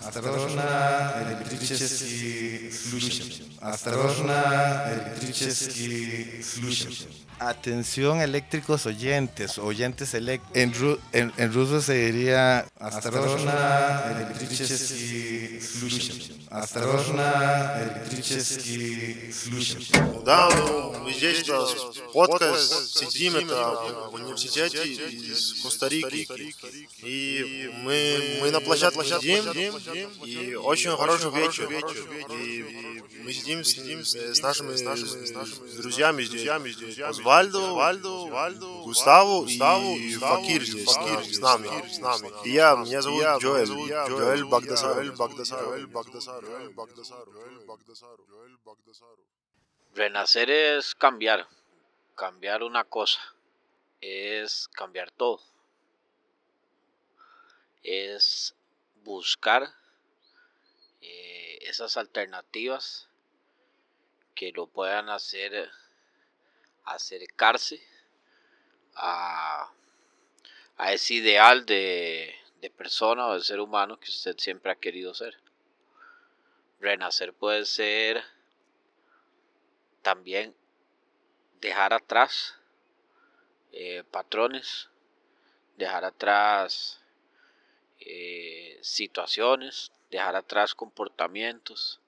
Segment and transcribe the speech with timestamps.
[0.00, 3.42] Осторожно, электрический случай.
[3.60, 7.08] Осторожно, электрический случай.
[7.38, 10.56] Atención eléctricos oyentes, oyentes eléctricos.
[10.56, 16.32] En, ru en, en, ruso se diría Осторожно, электрический случай.
[16.48, 19.86] Осторожно, электрический случай.
[20.24, 21.66] Да, ну, мы здесь, да,
[22.14, 26.54] подкаст, сидим, это в университете из Коста-Рики.
[27.02, 29.44] И мы, мы на площадке сидим,
[30.24, 31.70] и очень хороший вечер.
[32.32, 36.98] И мы сидим с, с нашими, с нашими друзьями здесь.
[37.00, 41.68] Озвальдо, Вальдо, Вальдо, Густаву, Густаву и Факир здесь Факир с нами.
[41.88, 42.30] С нами.
[42.44, 43.66] И я, меня зовут Джоэль.
[43.66, 44.94] Джоэль Багдасар.
[44.94, 45.64] Джоэль Багдасар.
[45.64, 46.44] Джоэль Багдасар.
[46.44, 47.24] Джоэль Багдасар.
[47.28, 48.16] Джоэль Багдасар.
[48.28, 49.16] Джоэль Багдасар.
[49.96, 51.48] Renacer es cambiar,
[52.14, 53.18] cambiar una cosa,
[54.02, 55.40] es cambiar todo,
[57.82, 58.54] es
[59.04, 59.79] buscar eh,
[61.63, 63.07] esas alternativas
[64.35, 65.69] que lo puedan hacer
[66.83, 67.81] acercarse
[68.95, 69.71] a,
[70.77, 75.13] a ese ideal de, de persona o de ser humano que usted siempre ha querido
[75.13, 75.37] ser.
[76.79, 78.23] Renacer puede ser
[80.01, 80.55] también
[81.59, 82.55] dejar atrás
[83.71, 84.89] eh, patrones,
[85.77, 86.99] dejar atrás
[87.99, 91.99] eh, situaciones, dejar atrás comportamientos,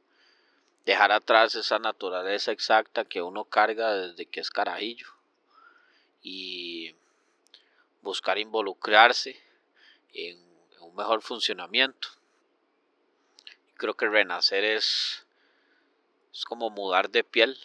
[0.85, 5.07] dejar atrás esa naturaleza exacta que uno carga desde que es carajillo
[6.21, 6.95] y
[8.01, 9.41] buscar involucrarse
[10.13, 10.43] en,
[10.81, 12.09] un mejor funcionamiento.
[13.77, 15.25] Creo que renacer es,
[16.33, 17.57] es como mudar de piel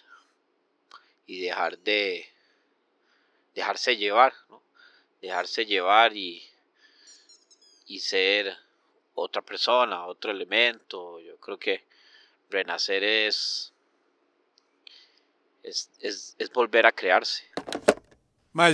[1.27, 2.33] y dejar de
[3.57, 4.35] dejarse llevar,
[5.21, 6.49] dejarse llevar y,
[7.87, 8.57] y ser
[9.19, 11.21] otra persona, otro elemento.
[11.21, 11.85] Yo creo que
[12.51, 13.73] renacer es,
[15.63, 15.91] es,
[16.39, 17.45] es, volver a crearse.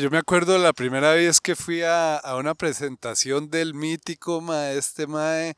[0.00, 5.56] yo me acuerdo la primera vez que fui a, una presentación del mítico maestro mae,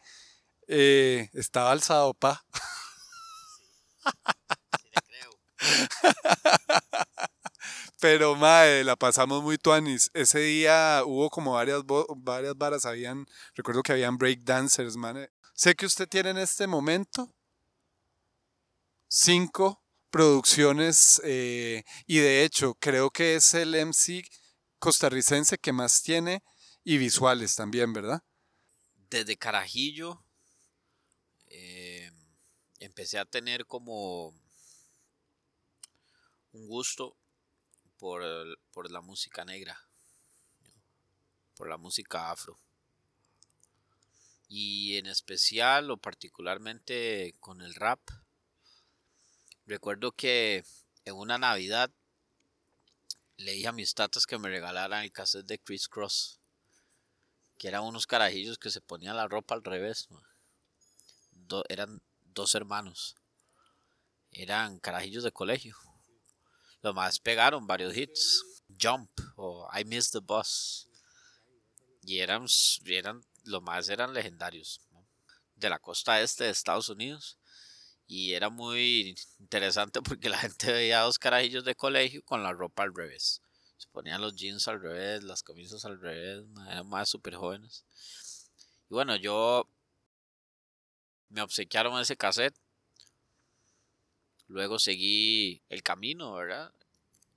[0.68, 2.42] eh, estaba alzado pa.
[8.00, 10.10] Pero mae, la pasamos muy tuanis.
[10.12, 11.82] Ese día hubo como varias,
[12.16, 15.28] varias varas, habían, recuerdo que habían breakdancers, man.
[15.54, 17.34] Sé que usted tiene en este momento
[19.08, 24.24] cinco producciones eh, y de hecho creo que es el MC
[24.78, 26.42] costarricense que más tiene
[26.84, 28.22] y visuales también, ¿verdad?
[29.08, 30.22] Desde Carajillo
[31.46, 32.10] eh,
[32.78, 34.28] empecé a tener como
[36.52, 37.16] un gusto
[37.98, 38.22] por,
[38.72, 39.78] por la música negra,
[41.56, 42.58] por la música afro.
[44.48, 48.00] Y en especial o particularmente con el rap
[49.66, 50.64] Recuerdo que
[51.04, 51.90] en una Navidad
[53.36, 56.38] le dije a mis tatas que me regalaran el cassette de Chris Cross,
[57.58, 60.08] que eran unos carajillos que se ponían la ropa al revés.
[61.68, 63.16] eran dos hermanos,
[64.30, 65.76] eran carajillos de colegio.
[66.86, 70.88] Los más pegaron varios hits, Jump o I Miss the Bus.
[72.02, 72.46] Y eran,
[72.84, 74.80] eran los más eran legendarios
[75.56, 77.38] de la costa este de Estados Unidos
[78.06, 82.52] y era muy interesante porque la gente veía a dos carajillos de colegio con la
[82.52, 83.42] ropa al revés.
[83.78, 87.84] Se ponían los jeans al revés, las camisas al revés, eran más súper jóvenes.
[88.88, 89.68] Y bueno, yo
[91.30, 92.54] me obsequiaron ese cassette.
[94.48, 96.72] Luego seguí el camino, ¿verdad?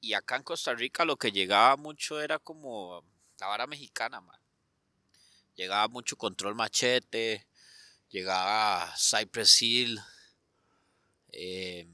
[0.01, 3.03] Y acá en Costa Rica lo que llegaba mucho era como
[3.39, 4.39] la vara mexicana, man.
[5.55, 7.45] Llegaba mucho Control Machete,
[8.09, 9.99] llegaba Cypress Hill,
[11.31, 11.87] eh,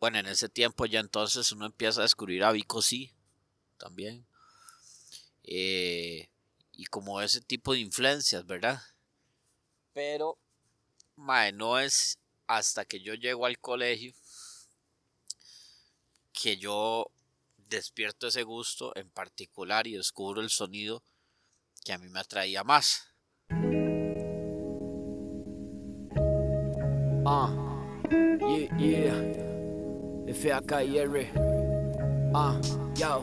[0.00, 3.12] bueno, en ese tiempo ya entonces uno empieza a descubrir a Vico sí,
[3.78, 4.26] también.
[5.44, 6.28] Eh,
[6.72, 8.82] y como ese tipo de influencias, ¿verdad?
[9.92, 10.38] Pero,
[11.16, 12.18] mae, no es
[12.56, 14.12] hasta que yo llego al colegio
[16.32, 17.06] que yo
[17.56, 21.02] despierto ese gusto en particular y descubro el sonido
[21.84, 23.08] que a mí me atraía más.
[27.24, 27.68] Ah.
[28.78, 29.14] Yeah,
[30.26, 31.61] F-A-K-I-R.
[32.34, 32.56] Ah,
[32.94, 33.22] yo.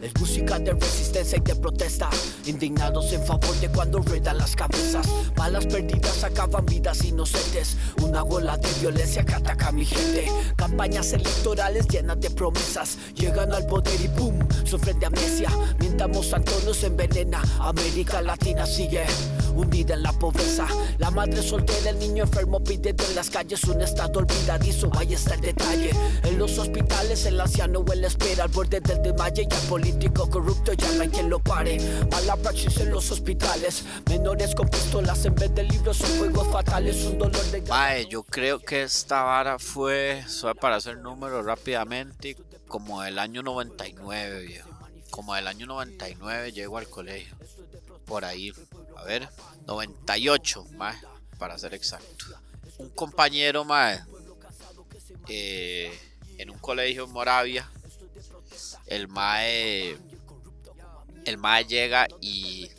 [0.00, 2.08] Es música de resistencia y de protesta.
[2.46, 5.06] Indignados en favor de cuando ruedan las cabezas.
[5.34, 7.76] Balas perdidas acaban vidas inocentes.
[8.02, 10.30] Una ola de violencia que ataca a mi gente.
[10.56, 12.98] Campañas electorales llenas de promesas.
[13.14, 15.50] Llegan al poder y boom, sufren de amnesia.
[15.80, 17.42] Mientras Monsanto nos envenena.
[17.58, 19.04] América Latina sigue
[19.56, 20.66] hundida en la pobreza.
[20.98, 24.90] La madre soltera, el niño enfermo pidiendo en las calles un estado olvidadizo.
[24.96, 25.90] Ahí está el detalle.
[26.22, 30.72] En los hospitales, el anciano huele espera al borde del desmayo y al político corrupto
[30.72, 31.78] ya no hay quien lo pare.
[32.10, 37.04] Mala praxis en los hospitales, menores con pistolas en vez de libros son juegos fatales.
[37.04, 37.62] Un dolor de.
[37.62, 42.36] Mae, yo creo que esta vara fue, solo para hacer números rápidamente,
[42.68, 44.70] como el año 99, viejo.
[45.10, 47.36] Como el año 99 llego al colegio.
[48.04, 48.52] Por ahí,
[48.96, 49.28] a ver,
[49.66, 50.96] 98, mae,
[51.38, 52.26] para ser exacto.
[52.78, 54.02] Un compañero, mae,
[55.28, 55.92] eh,
[56.38, 57.70] en un colegio en Moravia,
[58.86, 59.96] el mae,
[61.24, 62.70] el mae llega y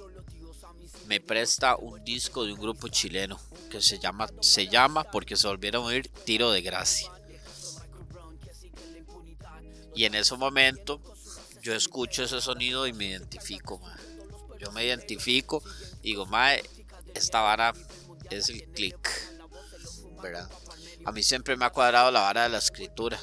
[1.08, 3.40] me presta un disco de un grupo chileno
[3.70, 7.12] que se llama, se llama porque se volvieron a oír Tiro de Gracia.
[9.96, 11.02] Y en ese momento
[11.62, 13.82] yo escucho ese sonido y me identifico.
[14.60, 15.64] Yo me identifico,
[16.06, 16.64] digo, mae,
[17.14, 17.74] esta vara
[18.30, 19.10] es el click,
[20.22, 20.50] ¿verdad?
[21.04, 23.20] A mí siempre me ha cuadrado la vara de la escritura.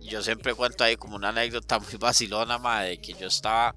[0.00, 3.74] Yo siempre cuento ahí como una anécdota muy vacilona, mae, de que yo estaba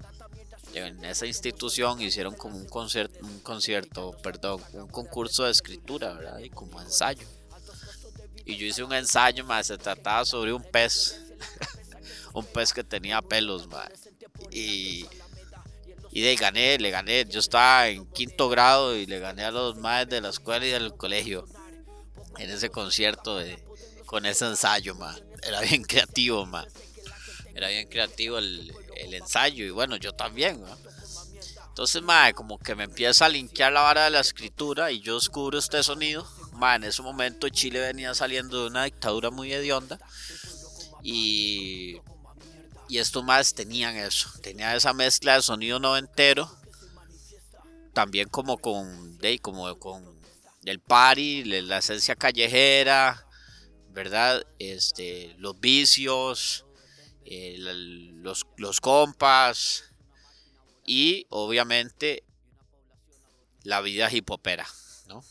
[0.74, 6.38] en esa institución hicieron como un concierto, un concierto, perdón, un concurso de escritura, ¿verdad?
[6.40, 7.26] Y como ensayo.
[8.44, 11.20] Y yo hice un ensayo, más se trataba sobre un pez,
[12.34, 13.88] un pez que tenía pelos, mae.
[14.50, 15.06] Y,
[16.10, 17.24] y ahí gané, le gané.
[17.26, 20.70] Yo estaba en quinto grado y le gané a los maes de la escuela y
[20.70, 21.46] del colegio
[22.38, 23.62] en ese concierto de,
[24.06, 25.22] con ese ensayo, mae.
[25.42, 26.66] Era bien creativo, mae.
[27.54, 30.76] Era bien creativo el, el ensayo y bueno, yo también, ¿no?
[31.78, 35.14] Entonces, mae, como que me empieza a linkear la vara de la escritura y yo
[35.14, 36.28] descubro este sonido.
[36.54, 39.98] Mae, en ese momento Chile venía saliendo de una dictadura muy hedionda
[41.02, 42.00] y,
[42.88, 46.50] y estos más tenían eso, tenía esa mezcla de sonido noventero,
[47.92, 50.18] también como con, de, como con
[50.64, 53.26] el party, la esencia callejera,
[53.90, 54.46] ¿verdad?
[54.58, 56.64] Este, los vicios,
[57.24, 59.84] eh, los, compas
[60.86, 62.24] y obviamente
[63.64, 64.66] la vida hipopera,
[65.06, 65.22] ¿no?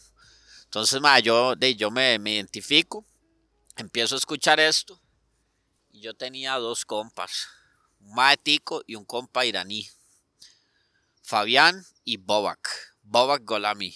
[0.66, 3.04] Entonces, ma, yo, de, yo me, me identifico,
[3.78, 5.02] empiezo a escuchar esto
[6.02, 7.48] yo tenía dos compas,
[8.00, 9.88] un maetico y un compa iraní,
[11.24, 13.96] Fabián y Bobak, Bobak Golami.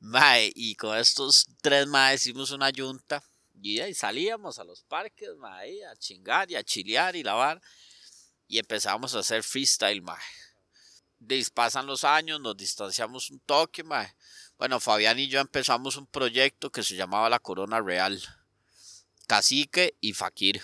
[0.00, 3.20] Mae, y con estos tres maes hicimos una yunta
[3.60, 7.60] y salíamos a los parques, mae, a chingar y a chilear y lavar.
[8.46, 10.22] Y empezamos a hacer freestyle, mae.
[11.52, 13.82] Pasan los años, nos distanciamos un toque.
[14.56, 18.22] Bueno, Fabián y yo empezamos un proyecto que se llamaba La Corona Real.
[19.28, 20.62] Cacique y Fakir.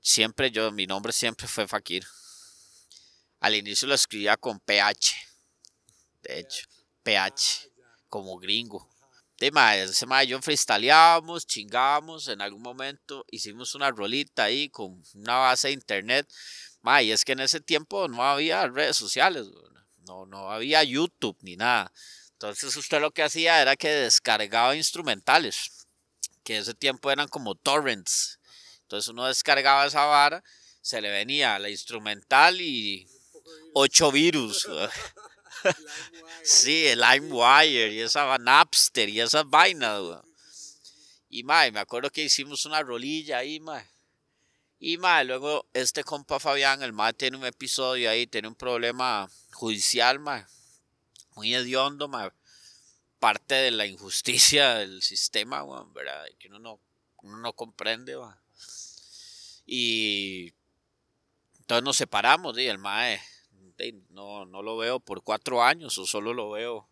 [0.00, 2.06] Siempre yo, mi nombre siempre fue Fakir.
[3.40, 5.16] Al inicio lo escribía con PH.
[6.22, 6.66] De hecho,
[7.02, 7.70] PH
[8.08, 8.88] como gringo.
[9.38, 15.02] De mae, ese y yo freestyleábamos, chingábamos, en algún momento hicimos una rolita ahí con
[15.14, 16.26] una base de internet.
[16.80, 19.46] Mae, y es que en ese tiempo no había redes sociales,
[20.06, 21.92] no, no había YouTube ni nada.
[22.32, 25.79] Entonces usted lo que hacía era que descargaba instrumentales,
[26.50, 28.40] que ese tiempo eran como torrents.
[28.82, 30.42] Entonces uno descargaba esa vara,
[30.82, 33.06] se le venía la instrumental y
[33.72, 34.68] ocho virus.
[36.42, 40.02] Sí, el LimeWire y esa Napster y esas vainas.
[41.28, 43.86] Y mae, me acuerdo que hicimos una rolilla ahí, mae.
[44.80, 49.30] Y mae, luego este compa Fabián, el mae tiene un episodio ahí, tiene un problema
[49.52, 50.46] judicial, mae.
[51.36, 52.30] Muy hediondo, mae.
[53.20, 56.24] Parte de la injusticia del sistema, weón, ¿verdad?
[56.38, 56.80] Que uno no,
[57.18, 58.16] uno no comprende.
[59.64, 60.52] Y
[61.60, 63.20] entonces nos separamos, y el mae
[64.10, 66.88] no, no lo veo por cuatro años o solo lo veo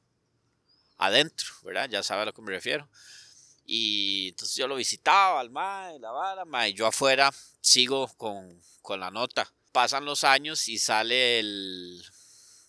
[0.97, 1.89] adentro, ¿verdad?
[1.89, 2.89] Ya sabe a lo que me refiero.
[3.65, 9.01] Y entonces yo lo visitaba al mae, la vara, mae, yo afuera sigo con, con
[9.01, 9.53] la nota.
[9.73, 12.03] Pasan los años y sale el,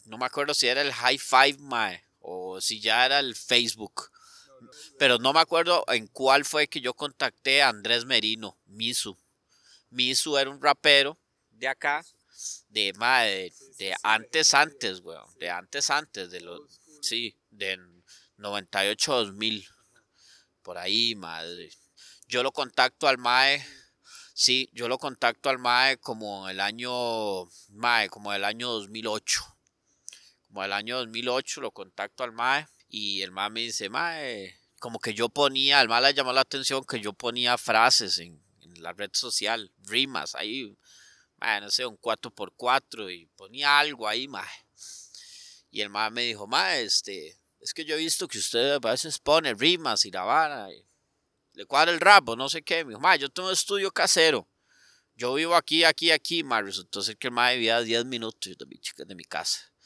[0.06, 4.12] no me acuerdo si era el High Five, mae, o si ya era el Facebook.
[5.00, 9.18] Pero no me acuerdo en cuál fue que yo contacté a Andrés Merino, Misu.
[9.90, 11.18] Misu era un rapero
[11.50, 12.06] de acá,
[12.70, 16.62] de, de, de antes, antes, weón, de antes, antes, de los,
[17.02, 17.80] sí, de
[18.38, 19.68] 98 2000,
[20.62, 21.72] por ahí, madre.
[22.28, 23.66] Yo lo contacto al mae,
[24.34, 29.59] sí, yo lo contacto al mae como el año, mae, como el año 2008,
[30.50, 35.00] como el año 2008 lo contacto al mae y el mae me dice, mae, como
[35.00, 38.44] que yo ponía, al mae le llamó la atención que yo ponía frases en,
[38.78, 40.76] la red social, rimas ahí,
[41.38, 44.48] mae, no sé, un 4x4 y ponía algo ahí, mae.
[45.70, 48.80] Y el mae me dijo, mae, este, es que yo he visto que usted a
[48.80, 50.72] veces pone rimas y la vara.
[50.72, 50.86] y
[51.54, 52.86] le cuadra el rap o no sé qué.
[52.86, 54.48] Me dijo, yo tengo un estudio casero.
[55.16, 56.64] Yo vivo aquí, aquí, aquí, mae.
[56.64, 59.70] Resultó ser que el mae vivía a 10 minutos de mi, de mi casa.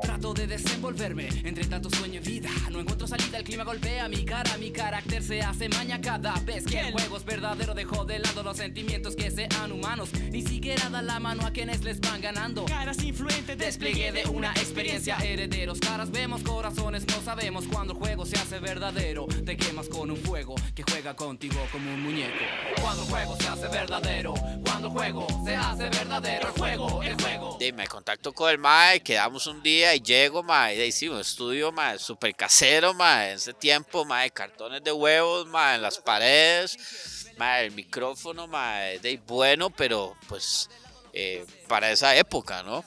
[0.00, 2.50] Trato de desenvolverme entre tanto sueño y vida.
[2.70, 4.56] No encuentro salida, el clima golpea mi cara.
[4.58, 7.74] Mi carácter se hace maña cada vez que el juego es verdadero.
[7.74, 10.12] Dejo de lado los sentimientos que sean humanos.
[10.30, 12.64] Ni siquiera da la mano a quienes les van ganando.
[12.64, 15.16] Caras influentes, despliegue de una experiencia.
[15.16, 17.64] Herederos, caras vemos, corazones no sabemos.
[17.66, 21.92] Cuando el juego se hace verdadero, te quemas con un fuego que juega contigo como
[21.92, 22.44] un muñeco.
[22.80, 24.34] Cuando el juego se hace verdadero,
[24.64, 27.58] cuando el juego se hace verdadero, el juego, el juego.
[27.60, 31.20] Y me contacto con el mae, quedamos un día y llego, mae, y sí, un
[31.20, 35.98] estudio, mae, súper casero, mae, en ese tiempo, mae, cartones de huevos, mae, en las
[35.98, 40.70] paredes, mae, el micrófono, mae, de bueno, pero pues
[41.12, 42.84] eh, para esa época, ¿no?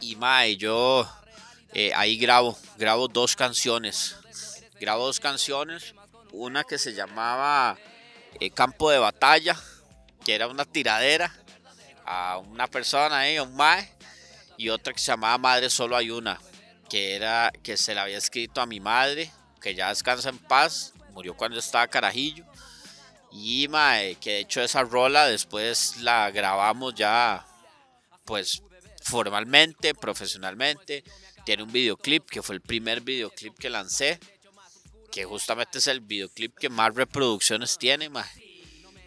[0.00, 1.08] Y mae, yo
[1.72, 4.16] eh, ahí grabo, grabo dos canciones,
[4.80, 5.94] grabo dos canciones,
[6.32, 7.76] una que se llamaba
[8.40, 9.56] eh, Campo de Batalla,
[10.24, 11.34] que era una tiradera
[12.04, 13.93] a una persona ahí, a un mae,
[14.56, 16.40] y otra que se llamaba Madre Solo Hay Una,
[16.88, 19.30] que era que se la había escrito a mi madre,
[19.60, 22.44] que ya descansa en paz, murió cuando estaba carajillo.
[23.32, 27.44] Y mae, que de hecho esa rola después la grabamos ya
[28.24, 28.62] pues
[29.02, 31.04] formalmente, profesionalmente.
[31.44, 34.18] Tiene un videoclip que fue el primer videoclip que lancé,
[35.10, 38.24] que justamente es el videoclip que más reproducciones tiene, mae.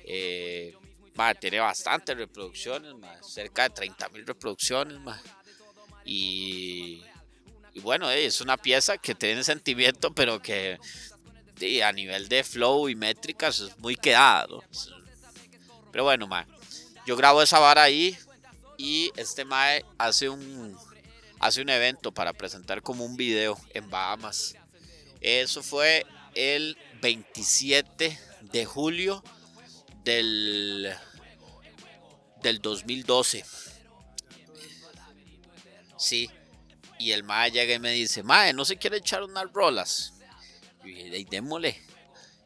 [0.06, 0.76] Eh,
[1.16, 5.20] mae, tiene bastantes reproducciones, mae, cerca de 30 mil reproducciones, mae.
[6.08, 7.04] Y,
[7.82, 10.80] bueno, eh, es una pieza que tiene sentimiento, pero que
[11.84, 13.98] a nivel de flow y métricas es muy.
[14.72, 14.90] Es-
[15.92, 16.46] Pero bueno, mae,
[17.06, 18.18] yo grabo esa vara ahí
[18.78, 20.78] y este mae hace un,
[21.40, 24.56] hace un evento para presentar como un video en Bahamas.
[25.20, 28.18] Eso fue el 27
[28.52, 29.24] de julio
[30.04, 30.94] del,
[32.44, 33.44] del 2012.
[35.98, 36.30] Sí.
[37.00, 40.14] Y el mae llega y me dice, mae, ¿no se quiere echar unas rolas?
[40.84, 41.80] Y dije, "Ey, démosle.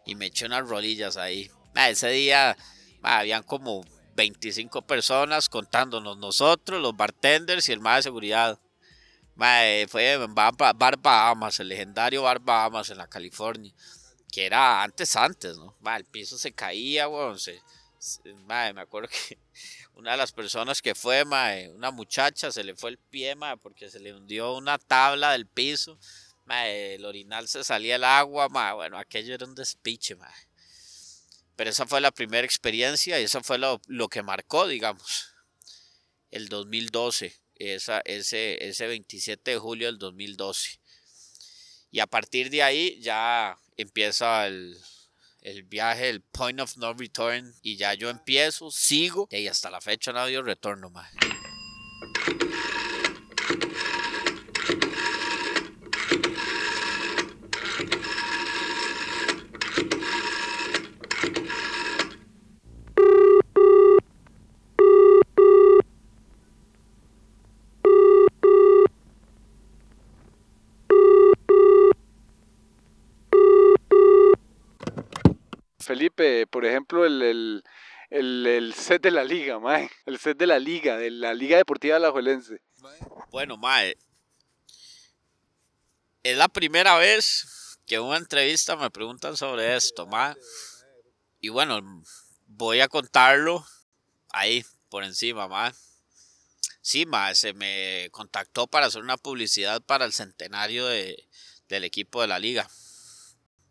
[0.06, 1.50] Y me eché unas rolillas ahí.
[1.76, 2.58] Ese día
[3.02, 8.60] habían como 25 personas contándonos nosotros, los bartenders y el mae de seguridad.
[9.38, 13.74] Fue en Bar, Bahamas, el legendario Bar Bahamas en la California.
[14.32, 15.76] Que era antes, antes, ¿no?
[15.80, 17.40] Mae, el piso se caía, weón.
[17.40, 17.62] Se-
[18.46, 19.38] mae, me acuerdo que
[19.96, 23.58] una de las personas que fue, mae, una muchacha, se le fue el pie, mae,
[23.58, 26.00] porque se le hundió una tabla del piso.
[26.46, 28.74] Mae, el orinal se salía el agua, mae.
[28.74, 30.34] Bueno, aquello era un despiche, mae.
[31.56, 35.36] Pero esa fue la primera experiencia y eso fue lo, lo que marcó, digamos,
[36.32, 40.80] el 2012, esa, ese, ese 27 de julio del 2012.
[41.92, 44.78] Y a partir de ahí ya empieza el,
[45.42, 47.54] el viaje, el point of no return.
[47.62, 49.28] Y ya yo empiezo, sigo.
[49.32, 51.10] Y hasta la fecha no ha retorno, mae.
[75.92, 77.62] Felipe, por ejemplo, el,
[78.10, 79.92] el, el, set de la liga, mae.
[80.06, 82.62] El set de la liga, de la Liga Deportiva Alajuelense.
[83.30, 83.98] Bueno, Mae.
[86.24, 90.34] Es la primera vez que en una entrevista me preguntan sobre esto, Mae.
[91.42, 91.82] Y bueno,
[92.48, 93.66] voy a contarlo
[94.30, 95.74] ahí, por encima, Mae.
[96.80, 101.28] Sí, Mae, se me contactó para hacer una publicidad para el centenario de,
[101.68, 102.70] del equipo de la liga.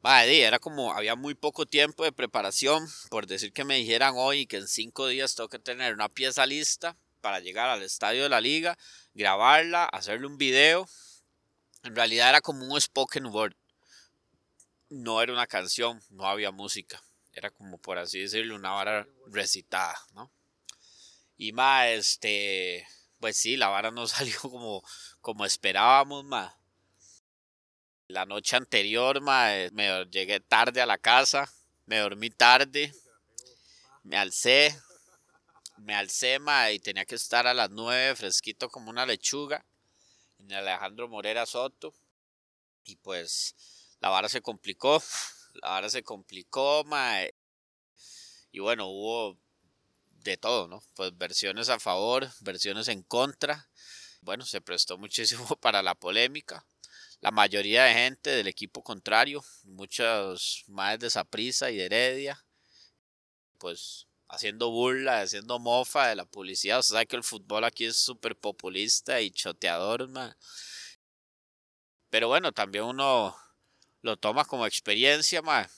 [0.03, 4.47] Di, era como, había muy poco tiempo de preparación, por decir que me dijeran hoy
[4.47, 8.31] que en cinco días tengo que tener una pieza lista para llegar al estadio de
[8.31, 8.79] la liga,
[9.13, 10.89] grabarla, hacerle un video.
[11.83, 13.55] En realidad era como un spoken word.
[14.89, 17.03] No era una canción, no había música.
[17.33, 20.33] Era como, por así decirlo, una vara recitada, ¿no?
[21.37, 22.87] Y más, este,
[23.19, 24.83] pues sí, la vara no salió como,
[25.21, 26.60] como esperábamos, más.
[28.11, 29.71] La noche anterior, me
[30.11, 31.49] llegué tarde a la casa,
[31.87, 32.93] me dormí tarde,
[34.03, 34.77] me alcé,
[35.79, 36.41] me alcé,
[36.73, 39.65] y tenía que estar a las 9 fresquito como una lechuga
[40.41, 41.95] en Alejandro Morera Soto.
[42.85, 43.55] Y pues
[44.01, 45.01] la vara se complicó.
[45.63, 46.85] ahora se complicó.
[48.51, 49.39] Y bueno, hubo
[50.11, 50.83] de todo, ¿no?
[50.95, 53.71] Pues versiones a favor, versiones en contra.
[54.23, 56.67] Bueno, se prestó muchísimo para la polémica.
[57.21, 62.45] La mayoría de gente del equipo contrario, muchos más de Saprisa y de Heredia,
[63.59, 66.79] pues haciendo burla, haciendo mofa de la publicidad.
[66.79, 70.35] O sea que el fútbol aquí es súper populista y choteador, man.
[72.09, 73.37] Pero bueno, también uno
[74.03, 75.69] lo toma como experiencia, ma,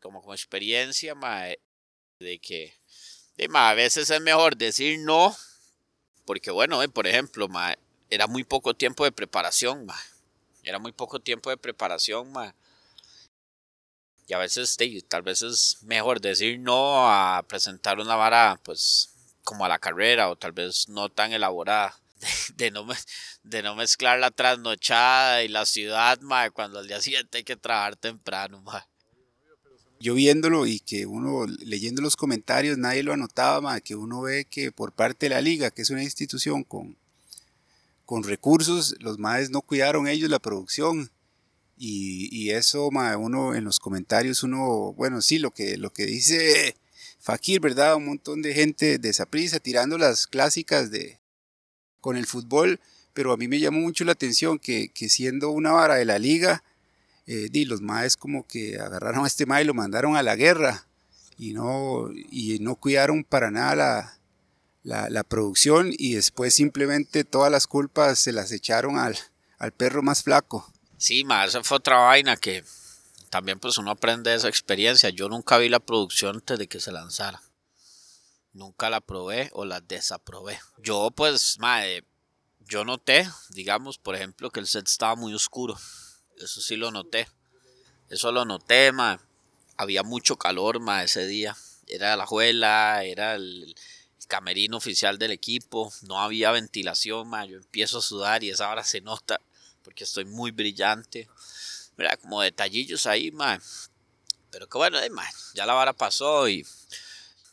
[0.00, 1.46] como como experiencia, ma,
[2.18, 2.74] de que
[3.36, 5.36] de, ma, a veces es mejor decir no,
[6.24, 7.76] porque bueno, por ejemplo, ma,
[8.10, 9.98] era muy poco tiempo de preparación, ma,
[10.62, 12.54] era muy poco tiempo de preparación, ma,
[14.26, 14.76] y a veces
[15.08, 19.10] tal vez es mejor decir no a presentar una vara, pues,
[19.44, 21.98] como a la carrera o tal vez no tan elaborada
[22.56, 22.86] de, no,
[23.42, 27.56] de no mezclar la trasnochada y la ciudad, mae, cuando al día siguiente hay que
[27.56, 28.82] trabajar temprano, mae.
[29.98, 34.46] Yo viéndolo y que uno leyendo los comentarios, nadie lo anotaba, mae, que uno ve
[34.46, 36.96] que por parte de la liga, que es una institución con,
[38.12, 41.10] con recursos, los maes no cuidaron ellos la producción.
[41.78, 46.04] Y, y eso, mae, uno en los comentarios, uno, bueno, sí, lo que, lo que
[46.04, 46.76] dice
[47.20, 47.96] Fakir, ¿verdad?
[47.96, 49.14] Un montón de gente de
[49.62, 51.20] tirando las clásicas de,
[52.02, 52.80] con el fútbol,
[53.14, 56.62] pero a mí me llamó mucho la atención que, siendo una vara de la liga,
[57.26, 60.86] eh, los maes como que agarraron a este mae y lo mandaron a la guerra
[61.38, 64.18] y no, y no cuidaron para nada la,
[65.28, 69.16] producción y después simplemente todas las culpas se las echaron al,
[69.58, 70.72] al perro más flaco.
[70.98, 72.64] Sí, ma, esa fue otra vaina que
[73.30, 75.10] también pues uno aprende de esa experiencia.
[75.10, 77.42] Yo nunca vi la producción antes de que se lanzara.
[78.52, 80.60] Nunca la probé o la desaprobé.
[80.78, 82.04] Yo pues, madre,
[82.60, 85.78] yo noté, digamos, por ejemplo, que el set estaba muy oscuro.
[86.36, 87.28] Eso sí lo noté.
[88.10, 89.20] Eso lo noté, ma.
[89.76, 91.56] Había mucho calor, ma, ese día.
[91.86, 93.74] Era la juela, era el,
[94.28, 95.92] camerino oficial del equipo.
[96.02, 97.44] No había ventilación, ma.
[97.44, 99.40] Yo empiezo a sudar y esa hora se nota
[99.82, 101.28] porque estoy muy brillante.
[101.96, 103.60] Mira, como detallillos ahí, ma.
[104.50, 106.64] Pero que bueno, eh, ma, ya la vara pasó y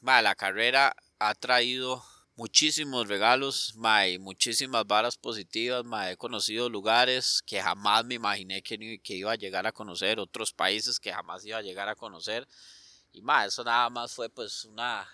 [0.01, 2.03] la carrera ha traído
[2.39, 3.75] muchísimos regalos,
[4.07, 9.35] y muchísimas varas positivas, He conocido lugares que jamás me imaginé que, que, iba a
[9.35, 12.47] llegar a conocer, otros países que jamás iba a llegar a conocer.
[13.11, 15.05] Y eso nada más fue pues una,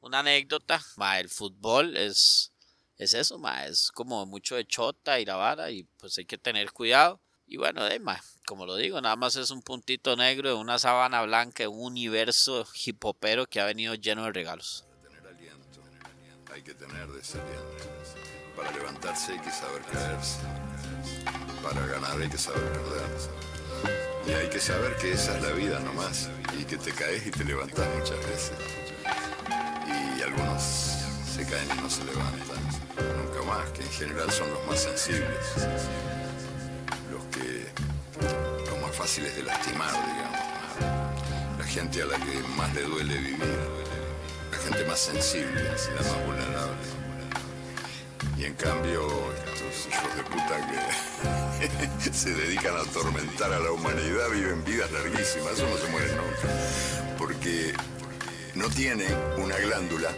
[0.00, 0.80] una anécdota.
[1.18, 2.52] el fútbol es,
[2.96, 6.72] es eso, es como mucho de chota y la vara y pues hay que tener
[6.72, 7.20] cuidado.
[7.46, 8.00] Y bueno, de,
[8.46, 12.64] como lo digo, nada más es un puntito negro de una sábana blanca, un universo
[12.84, 14.84] hipopero que ha venido lleno de regalos.
[16.52, 17.90] Hay que tener desaliento.
[18.56, 20.38] Para levantarse hay que saber caerse.
[21.62, 23.30] Para ganar hay que saber perder.
[24.26, 26.28] Y hay que saber que esa es la vida nomás.
[26.58, 28.52] Y que te caes y te levantas muchas veces.
[30.20, 30.62] Y algunos
[31.34, 32.60] se caen y no se levantan.
[33.16, 35.56] Nunca más, que en general son los más sensibles
[38.66, 41.58] los más fáciles de lastimar, digamos.
[41.58, 43.58] La gente a la que más le duele vivir,
[44.50, 46.86] la gente más sensible, la más vulnerable.
[48.36, 49.08] Y en cambio,
[49.44, 55.52] estos hijos de puta que se dedican a atormentar a la humanidad viven vidas larguísimas,
[55.52, 57.16] eso no se muere nunca.
[57.18, 57.74] Porque
[58.54, 60.10] no tienen una glándula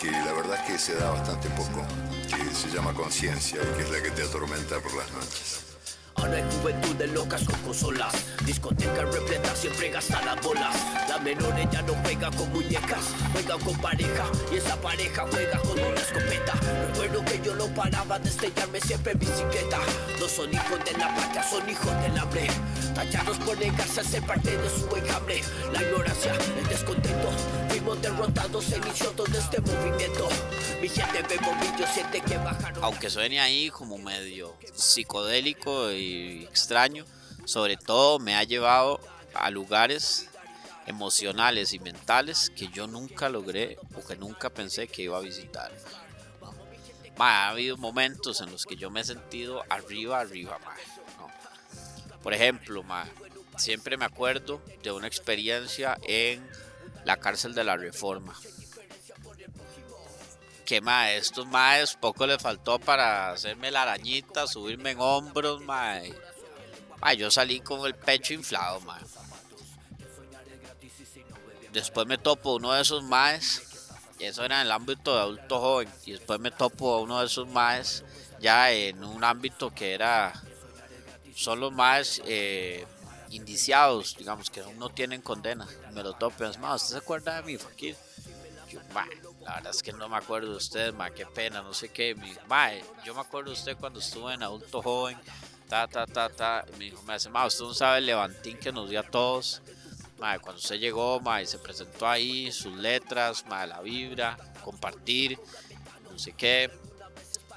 [0.00, 1.84] que la verdad es que se da bastante poco,
[2.28, 5.71] que se llama conciencia y que es la que te atormenta por las noches.
[6.16, 8.12] Ahora hay juventudes locas con consolas.
[8.44, 10.76] Discoteca repleta siempre gasta las bolas.
[11.08, 14.24] Las menores ya no juegan con muñecas Juegan con pareja.
[14.52, 16.54] Y esa pareja juega con una escopeta.
[16.88, 19.78] Recuerdo que yo lo paraba de estrellarme siempre en bicicleta.
[20.20, 22.46] No son hijos de la patria, son hijos del hambre.
[22.94, 25.40] Tallados por negarse a ser parte de su enjambre.
[25.72, 27.30] La ignorancia, el descontento.
[27.68, 30.28] Fuimos derrotados, se inició todo este movimiento.
[30.80, 31.38] Mi gente ve
[31.86, 32.82] siente que bajaron.
[32.82, 35.90] Aunque suene ahí como medio psicodélico
[36.44, 37.04] extraño,
[37.44, 39.00] sobre todo me ha llevado
[39.34, 40.28] a lugares
[40.86, 45.72] emocionales y mentales que yo nunca logré o que nunca pensé que iba a visitar.
[47.18, 50.58] ha habido momentos en los que yo me he sentido arriba, arriba,
[52.22, 52.84] Por ejemplo,
[53.56, 56.44] siempre me acuerdo de una experiencia en
[57.04, 58.34] la cárcel de la Reforma.
[60.66, 66.14] Que ma, estos maes poco le faltó para hacerme la arañita, subirme en hombros, mae.
[67.16, 69.02] yo salí con el pecho inflado, mae.
[71.72, 73.62] Después me topo uno de esos maes,
[74.18, 77.26] eso era en el ámbito de adulto joven, y después me topo a uno de
[77.26, 78.04] esos maes
[78.40, 80.32] ya en un ámbito que era,
[81.34, 82.84] son los maes eh,
[83.30, 87.36] indiciados, digamos, que aún no tienen condena, me lo topen, es más, ¿usted se acuerda
[87.36, 87.96] de mi Fakir?
[88.68, 89.06] Yo, "Ma,
[89.44, 92.14] la verdad es que no me acuerdo de usted, ma, qué pena, no sé qué.
[92.14, 92.70] Me dijo, "Ma,
[93.04, 95.18] yo me acuerdo de usted cuando estuve en adulto joven,
[95.68, 96.64] ta, ta, ta, ta.
[96.78, 99.62] Me dijo, me ma, usted no sabe el levantín que nos dio a todos.
[100.18, 105.38] Ma, cuando usted llegó, ma, y se presentó ahí, sus letras, ma, la vibra, compartir,
[106.10, 106.70] no sé qué.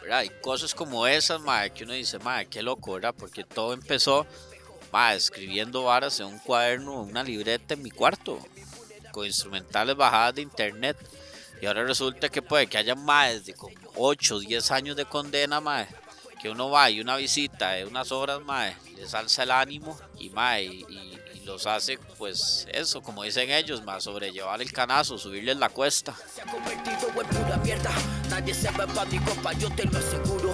[0.02, 0.24] ¿verdad?
[0.24, 3.14] Y cosas como esas, ma, que uno dice, ma, qué loco, ¿verdad?
[3.18, 4.26] Porque todo empezó,
[4.92, 8.40] ma, escribiendo varas en un cuaderno, una libreta en mi cuarto,
[9.12, 10.98] con instrumentales bajadas de internet.
[11.62, 15.06] Y ahora resulta que puede que haya más de como 8 o 10 años de
[15.06, 15.88] condena, mae,
[16.42, 20.30] que uno va y una visita de unas horas, mae, les alza el ánimo y,
[20.30, 25.58] mae, y, y- los hace, pues, eso, como dicen ellos, más sobrellevar el canazo, subirles
[25.58, 26.16] la cuesta.
[26.34, 27.92] se ha convertido en pura mierda.
[28.32, 30.54] Nadie se va yo te lo aseguro.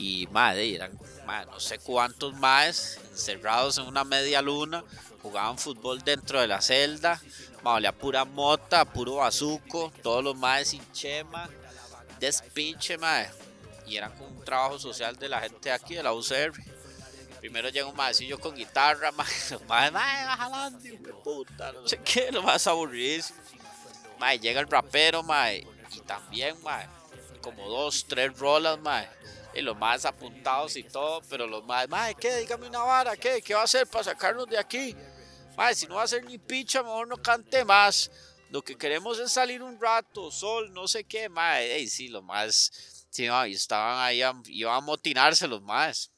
[0.00, 4.82] Y madre, eran mae, no sé cuántos más encerrados en una media luna,
[5.20, 7.20] jugaban fútbol dentro de la celda,
[7.62, 11.50] olía a pura mota, a puro bazuco, todos los más sin chema,
[12.18, 13.28] despiche, mae.
[13.86, 16.52] Y eran con un trabajo social de la gente de aquí, de la UCR.
[17.40, 19.10] Primero llega un maecillo con guitarra,
[19.68, 23.38] bajalando, hijo de puta, no sé qué, lo más aburridísimo.
[24.18, 26.86] Mae, llega el rapero, mae, y también, mae,
[27.42, 29.19] como dos, tres rolas, mae.
[29.52, 32.36] Y los más apuntados y todo, pero los más, mae, ¿qué?
[32.36, 33.42] Dígame una vara, ¿qué?
[33.42, 34.94] ¿Qué va a hacer para sacarnos de aquí?
[35.56, 38.10] Mae, si no va a hacer ni picha, mejor no cante más.
[38.50, 41.72] Lo que queremos es salir un rato, sol, no sé qué, mae.
[41.74, 46.10] Ey, sí, los más, sí, y estaban ahí, iban a motinarse los más.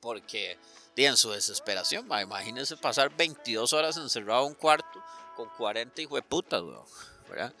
[0.00, 0.56] Porque,
[0.96, 5.02] en su desesperación, mae, imagínense pasar 22 horas encerrado en un cuarto
[5.34, 6.86] con 40 hijueputas, weón,
[7.28, 7.52] ¿verdad?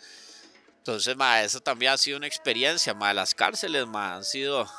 [0.86, 3.12] Entonces, ma, eso también ha sido una experiencia, ma.
[3.12, 4.70] Las cárceles, ma, han sido,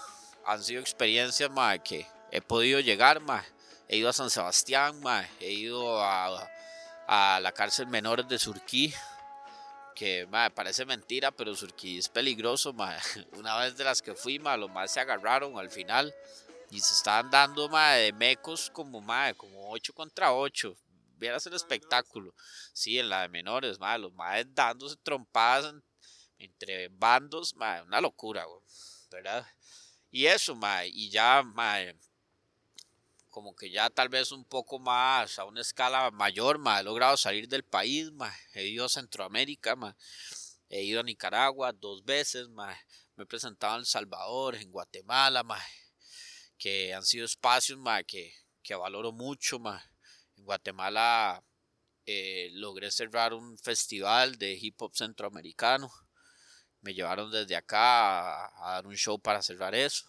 [0.45, 3.43] han sido experiencias, ma, que he podido llegar, ma.
[3.89, 5.27] He ido a San Sebastián, ma.
[5.41, 6.49] He ido a,
[7.07, 8.93] a la cárcel menores de Surquí,
[9.95, 12.95] que, ma, parece mentira, pero Surquí es peligroso, ma.
[13.37, 16.15] Una vez de las que fui, ma, los más se agarraron al final
[16.71, 20.73] y se estaban dando, ma, de mecos como, ma, como 8 contra 8.
[21.17, 22.33] Vieras el espectáculo.
[22.71, 25.73] Sí, en la de menores, ma, los más dándose trompadas
[26.37, 28.45] entre bandos, ma, una locura,
[29.11, 29.45] ¿verdad?
[30.11, 31.77] Y eso, ma, y ya, ma,
[33.29, 37.17] como que ya tal vez un poco más, a una escala mayor, ma, he logrado
[37.17, 39.95] salir del país, ma, he ido a Centroamérica, ma,
[40.69, 42.73] he ido a Nicaragua dos veces, me
[43.17, 45.59] he presentado en El Salvador, en Guatemala, ma,
[46.57, 49.81] que han sido espacios, que, que valoro mucho, ma.
[50.35, 51.43] En Guatemala
[52.05, 55.91] eh, logré cerrar un festival de hip hop centroamericano.
[56.87, 60.05] Me llevaron desde acá a, a dar un show para cerrar eso.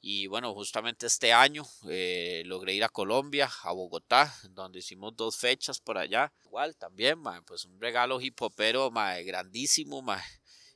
[0.00, 5.36] Y bueno, justamente este año eh, logré ir a Colombia, a Bogotá, donde hicimos dos
[5.36, 6.32] fechas por allá.
[6.44, 10.22] Igual también, ma, pues un regalo hip hopero ma, grandísimo, ma,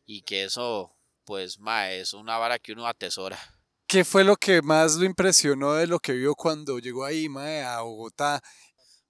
[0.04, 3.38] y que eso, pues, ma, es una vara que uno atesora.
[3.86, 7.62] ¿Qué fue lo que más lo impresionó de lo que vio cuando llegó ahí, mae,
[7.62, 8.42] a Bogotá?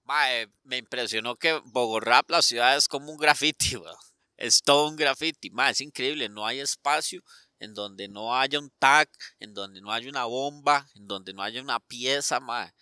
[0.04, 4.09] Mae, me impresionó que Bogorrap, la ciudad, es como un graffiti, weón.
[4.40, 5.50] Es todo un graffiti.
[5.50, 6.28] Mae, es increíble.
[6.30, 7.22] No hay espacio
[7.60, 11.42] en donde no haya un tag, en donde no haya una bomba, en donde no
[11.42, 12.72] haya una pieza, mae.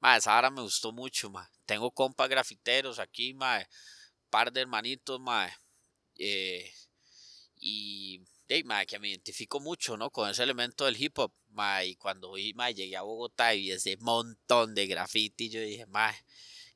[0.00, 1.46] Mae, esa hora me gustó mucho, mae.
[1.66, 3.68] Tengo compas grafiteros aquí, mae.
[4.28, 5.52] Par de hermanitos, mae.
[6.18, 6.68] Eh,
[7.60, 10.10] y, hey, mae, que me identifico mucho, ¿no?
[10.10, 11.86] Con ese elemento del hip hop, mae.
[11.90, 16.16] Y cuando vi, llegué a Bogotá y vi ese montón de graffiti, yo dije, mae,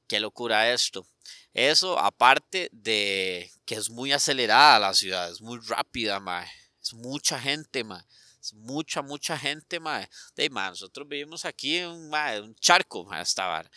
[0.06, 1.08] qué locura esto.
[1.52, 6.48] Eso, aparte de que es muy acelerada la ciudad, es muy rápida, mae.
[6.80, 8.02] Es mucha gente, mae.
[8.40, 10.08] Es mucha, mucha gente, mae.
[10.35, 13.70] De, mae, nosotros vivimos aquí en un, mae, un charco, mae, esta.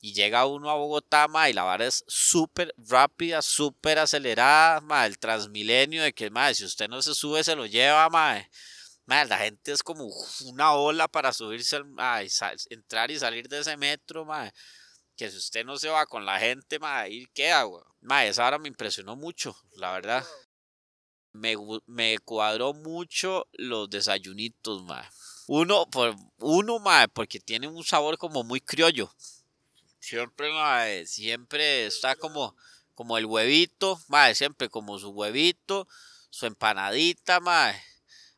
[0.00, 5.08] Y llega uno a Bogotá, mae, y la vara es súper rápida, súper acelerada, mae.
[5.08, 8.48] El transmilenio de que, mae, si usted no se sube, se lo lleva, mae.
[9.04, 10.08] Mae, la gente es como
[10.44, 12.28] una ola para subirse, al,
[12.70, 14.52] entrar y salir de ese metro, mae
[15.16, 17.82] que si usted no se va con la gente, ma, ahí queda, güey.
[18.00, 20.24] Ma, esa hora me impresionó mucho, la verdad.
[21.32, 21.54] Me,
[21.86, 25.10] me cuadró mucho los desayunitos, ma.
[25.46, 29.14] Uno, por, uno, ma, porque tiene un sabor como muy criollo.
[30.00, 32.56] Siempre, mae, siempre está como,
[32.94, 35.88] como el huevito, mae, siempre como su huevito,
[36.30, 37.82] su empanadita, mae.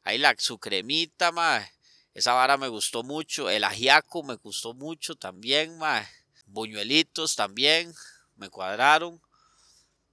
[0.03, 1.71] Ahí la, su cremita, mae.
[2.15, 3.51] Esa vara me gustó mucho.
[3.51, 6.09] El ajiaco me gustó mucho también, mae.
[6.49, 7.93] Buñuelitos también
[8.37, 9.21] me cuadraron.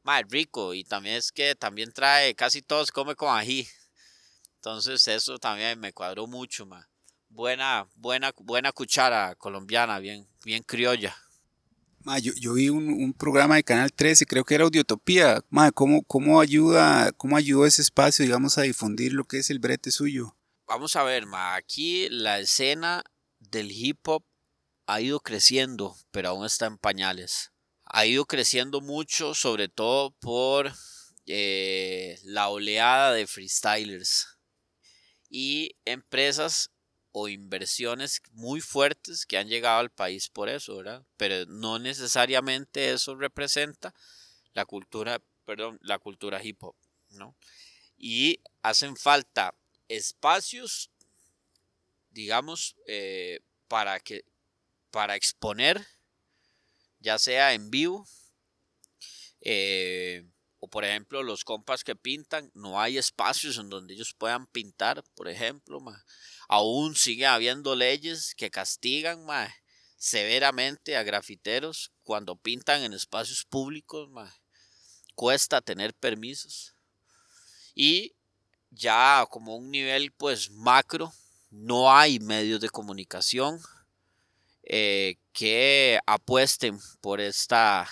[0.03, 0.73] Mae, rico.
[0.73, 3.67] Y también es que también trae, casi todo se come con ají.
[4.57, 6.83] Entonces eso también me cuadró mucho, mae.
[7.29, 11.15] Buena, buena, buena cuchara colombiana, bien, bien criolla.
[11.99, 15.43] Ma, yo, yo vi un, un programa de Canal 13, creo que era Audiotopía.
[15.49, 19.59] Ma, ¿cómo, cómo, ayuda, ¿Cómo ayudó ese espacio, digamos, a difundir lo que es el
[19.59, 20.35] brete suyo?
[20.67, 23.03] Vamos a ver, ma, aquí la escena
[23.39, 24.23] del hip hop
[24.87, 27.51] ha ido creciendo, pero aún está en pañales.
[27.85, 30.71] Ha ido creciendo mucho, sobre todo por
[31.27, 34.27] eh, la oleada de freestylers
[35.29, 36.71] y empresas
[37.11, 41.05] o inversiones muy fuertes que han llegado al país por eso, ¿verdad?
[41.17, 43.93] Pero no necesariamente eso representa
[44.53, 46.75] la cultura, perdón, la cultura hip hop,
[47.09, 47.35] ¿no?
[47.97, 49.55] Y hacen falta
[49.87, 50.89] espacios,
[52.11, 54.25] digamos, eh, para que
[54.95, 55.85] para exponer,
[56.99, 58.07] ya sea en vivo,
[59.41, 60.25] eh,
[60.59, 65.03] o por ejemplo los compas que pintan, no hay espacios en donde ellos puedan pintar,
[65.13, 65.83] por ejemplo,
[66.47, 69.27] aún sigue habiendo leyes que castigan
[69.97, 74.09] severamente a grafiteros cuando pintan en espacios públicos,
[75.13, 76.73] cuesta tener permisos.
[77.73, 78.15] Y
[78.69, 81.13] ya como un nivel pues macro,
[81.49, 83.59] no hay medios de comunicación
[84.65, 87.87] eh, que apuesten por esta,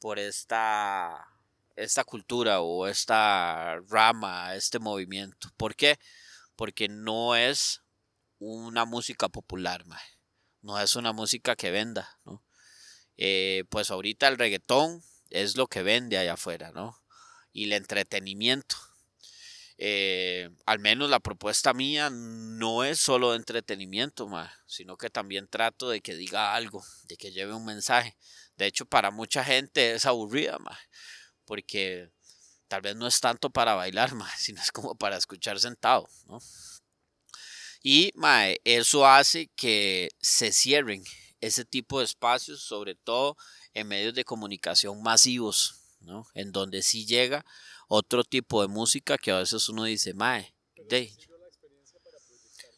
[0.00, 1.28] por esta,
[1.76, 5.48] esta cultura o esta rama, este movimiento.
[5.56, 5.98] ¿Por qué?
[6.56, 7.82] Porque no es
[8.38, 9.84] una música popular,
[10.62, 12.42] no es una música que venda, ¿no?
[13.16, 16.98] Eh, pues ahorita el reggaetón es lo que vende allá afuera, ¿no?
[17.52, 18.76] Y el entretenimiento.
[19.78, 24.28] Eh, al menos la propuesta mía no es solo de entretenimiento,
[24.66, 28.16] sino que también trato de que diga algo, de que lleve un mensaje.
[28.56, 30.58] De hecho, para mucha gente es aburrida,
[31.44, 32.10] porque
[32.68, 36.08] tal vez no es tanto para bailar, sino es como para escuchar sentado,
[37.82, 38.12] Y
[38.64, 41.02] eso hace que se cierren
[41.40, 43.36] ese tipo de espacios, sobre todo
[43.74, 45.80] en medios de comunicación masivos,
[46.34, 47.44] En donde sí llega
[47.94, 50.54] otro tipo de música que a veces uno dice, mae,
[50.88, 51.12] de...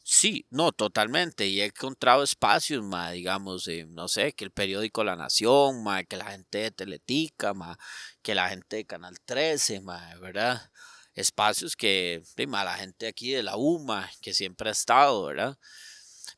[0.02, 1.46] Sí, no, totalmente.
[1.46, 6.16] Y he encontrado espacios, mae, digamos, no sé, que el periódico La Nación, mae, que
[6.16, 7.76] la gente de Teletica, mae,
[8.22, 10.68] que la gente de Canal 13, mae, ¿verdad?
[11.14, 15.56] Espacios que, mae, la gente aquí de la UMA, que siempre ha estado, ¿verdad?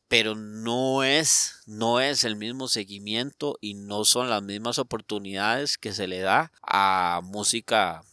[0.06, 5.94] Pero no es, no es el mismo seguimiento y no son las mismas oportunidades que
[5.94, 8.04] se le da a música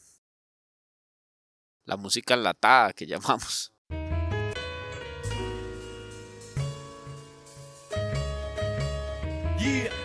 [1.85, 3.73] la música enlatada que llamamos.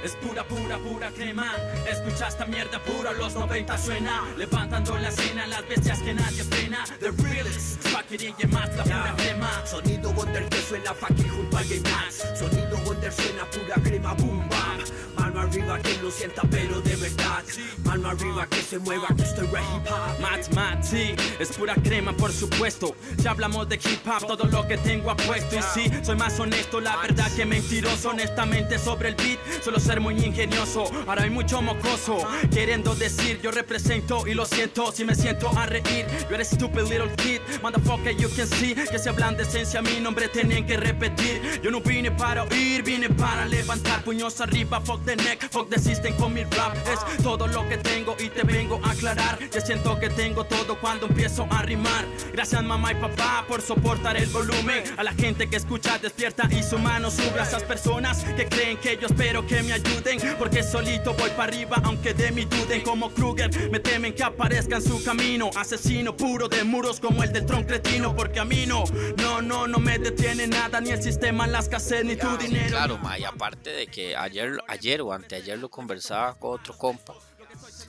[0.04, 1.52] Es pura, pura, pura crema.
[1.90, 4.24] Escucha esta mierda pura, los 90 suena.
[4.36, 6.84] Levantando la escena, las bestias que nadie frena.
[7.00, 9.66] The realest, Fakir y más la pura crema.
[9.66, 12.24] Sonido Wonder que suena Fakir junto a Game Max.
[12.38, 14.78] Sonido Wonder suena pura crema, boom bam.
[15.16, 17.42] Mano arriba que lo sienta, pero de verdad.
[17.84, 20.20] Mano arriba que se mueva, que estoy re hip hop.
[20.20, 22.94] Mat, mat, sí, es pura crema, por supuesto.
[23.20, 25.56] Si hablamos de hip hop, todo lo que tengo apuesto.
[25.56, 28.10] Y sí, soy más honesto, la verdad que mentiroso.
[28.10, 30.84] Honestamente, sobre el beat, solo ser muy ingenioso.
[31.06, 32.18] Ahora hay mucho mocoso,
[32.52, 34.92] queriendo decir, yo represento y lo siento.
[34.92, 37.40] Si me siento a reír, yo eres stupid little kid.
[37.62, 41.60] Motherfucker, you can see que si hablan de esencia, mi nombre tienen que repetir.
[41.62, 44.80] Yo no vine para oír, vine para levantar puños arriba.
[44.80, 46.74] Fuck the neck, fuck the system con mi rap.
[46.86, 49.38] Es todo lo que tengo y te vengo a aclarar.
[49.52, 52.04] Yo siento que tengo todo cuando empiezo a rimar.
[52.32, 54.82] Gracias mamá y papá por soportar el volumen.
[54.96, 58.78] A la gente que escucha despierta y su mano sube a esas personas que creen
[58.78, 60.18] que yo espero que me ayuden.
[60.38, 62.82] Porque solito voy para arriba, aunque de mi duden.
[62.82, 65.50] Como Kruger, me temen que aparezca en su camino.
[65.56, 68.14] Asesino puro de muros como el del tron cretino.
[68.14, 68.84] Porque a mí no,
[69.18, 70.80] no, no, no me detiene nada.
[70.80, 72.68] Ni el sistema, la escasez, ni tu dinero.
[72.68, 77.14] Claro, ma, y aparte de que ayer, ayer o anteayer lo conversaba con otro compa.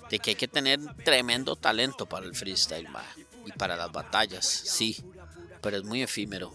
[0.09, 3.03] De que hay que tener tremendo talento para el freestyle, ma,
[3.45, 5.03] y para las batallas, sí,
[5.61, 6.51] pero es muy efímero.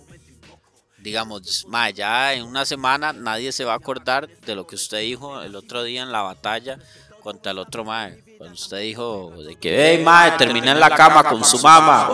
[0.98, 5.00] Digamos, ma, ya en una semana nadie se va a acordar de lo que usted
[5.00, 6.78] dijo el otro día en la batalla
[7.20, 8.22] contra el otro mae.
[8.38, 12.10] Cuando usted dijo de que, hey mae, terminé en la cama con su mamá.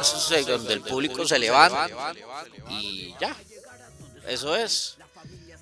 [0.00, 1.88] Eso es donde el público se levanta
[2.68, 3.34] y ya.
[4.26, 4.96] Eso es.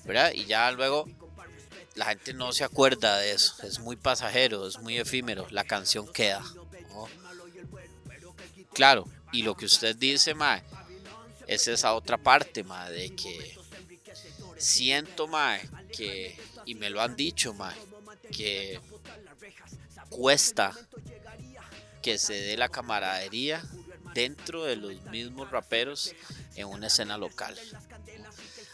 [0.05, 0.31] ¿Verdad?
[0.33, 1.07] Y ya luego
[1.95, 6.11] la gente no se acuerda de eso, es muy pasajero, es muy efímero, la canción
[6.11, 6.43] queda.
[8.73, 10.63] Claro, y lo que usted dice, mae,
[11.47, 13.57] es esa otra parte, mae, de que
[14.57, 15.61] siento, mae,
[15.95, 17.75] que, y me lo han dicho, mae,
[18.31, 18.79] que
[20.09, 20.73] cuesta
[22.01, 23.63] que se dé la camaradería
[24.13, 26.13] dentro de los mismos raperos
[26.55, 27.57] en una escena local.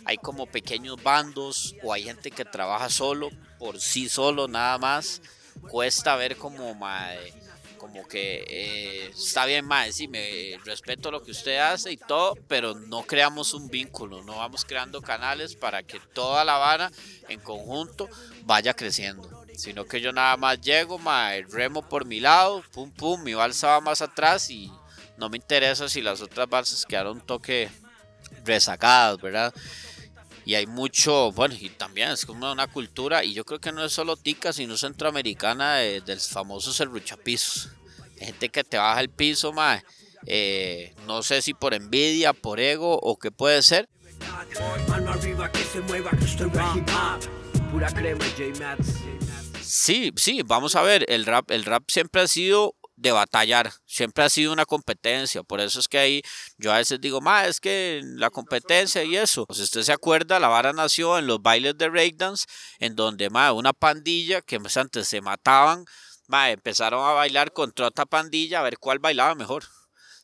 [0.10, 5.22] Hay como pequeños bandos o hay gente que trabaja solo, por sí solo nada más.
[5.70, 6.80] Cuesta ver como,
[7.78, 12.34] como que eh, está bien, mae, sí, me respeto lo que usted hace y todo,
[12.48, 16.92] pero no creamos un vínculo, no vamos creando canales para que toda la vara
[17.28, 18.10] en conjunto
[18.46, 23.22] vaya creciendo sino que yo nada más llego, mae, remo por mi lado, pum pum,
[23.22, 24.72] mi balsa va más atrás y
[25.18, 27.70] no me interesa si las otras balsas quedaron un toque
[28.46, 29.54] rezagadas, ¿verdad?
[30.50, 33.86] Y hay mucho, bueno, y también es como una cultura, y yo creo que no
[33.86, 37.70] es solo tica, sino centroamericana de- del famoso serruchapisos.
[38.20, 39.84] Hay gente que te baja el piso, mae,
[40.26, 43.90] eh, no sé si por envidia, por ego o qué puede ser.
[49.62, 54.26] Sí, sí, vamos a ver, el rap, el rap siempre ha sido de batallar, siempre
[54.26, 56.22] ha sido una competencia, por eso es que ahí
[56.58, 60.40] yo a veces digo, ma, es que la competencia y eso, si usted se acuerda,
[60.40, 62.46] la vara nació en los bailes de breakdance,
[62.80, 65.86] en donde, ma, una pandilla que pues, antes se mataban,
[66.28, 69.64] ma, empezaron a bailar contra otra pandilla a ver cuál bailaba mejor,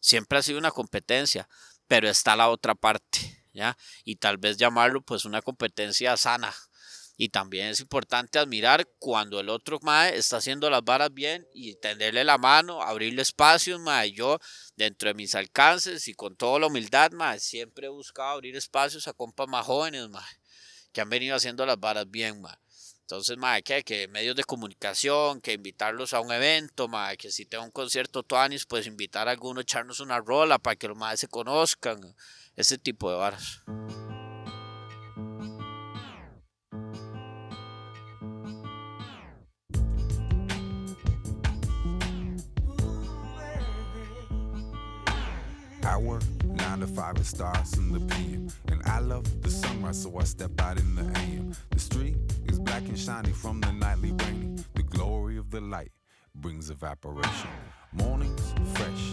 [0.01, 1.47] siempre ha sido una competencia,
[1.87, 3.77] pero está la otra parte, ¿ya?
[4.03, 6.53] Y tal vez llamarlo pues una competencia sana,
[7.17, 11.75] y también es importante admirar cuando el otro mae está haciendo las varas bien y
[11.75, 14.11] tenderle la mano, abrirle espacios, mae.
[14.11, 14.39] Yo,
[14.75, 19.07] dentro de mis alcances y con toda la humildad, mae, siempre he buscado abrir espacios
[19.07, 20.23] a compas más jóvenes, mae,
[20.91, 22.57] que han venido haciendo las varas bien, mae.
[23.01, 27.45] Entonces, mae, que, que medios de comunicación, que invitarlos a un evento, mae, que si
[27.45, 31.21] tengo un concierto Tuanis, pues invitar a alguno echarnos una rola para que los maes
[31.21, 32.15] se conozcan,
[32.57, 33.61] ese tipo de varas.
[45.85, 48.49] I work nine to five, it starts in the PM.
[48.69, 51.55] And I love the sunrise, so I step out in the AM.
[51.69, 52.17] The street
[52.47, 54.63] is black and shiny from the nightly rain.
[54.73, 55.91] The glory of the light
[56.33, 57.49] brings evaporation.
[57.93, 59.03] Mornings fresh,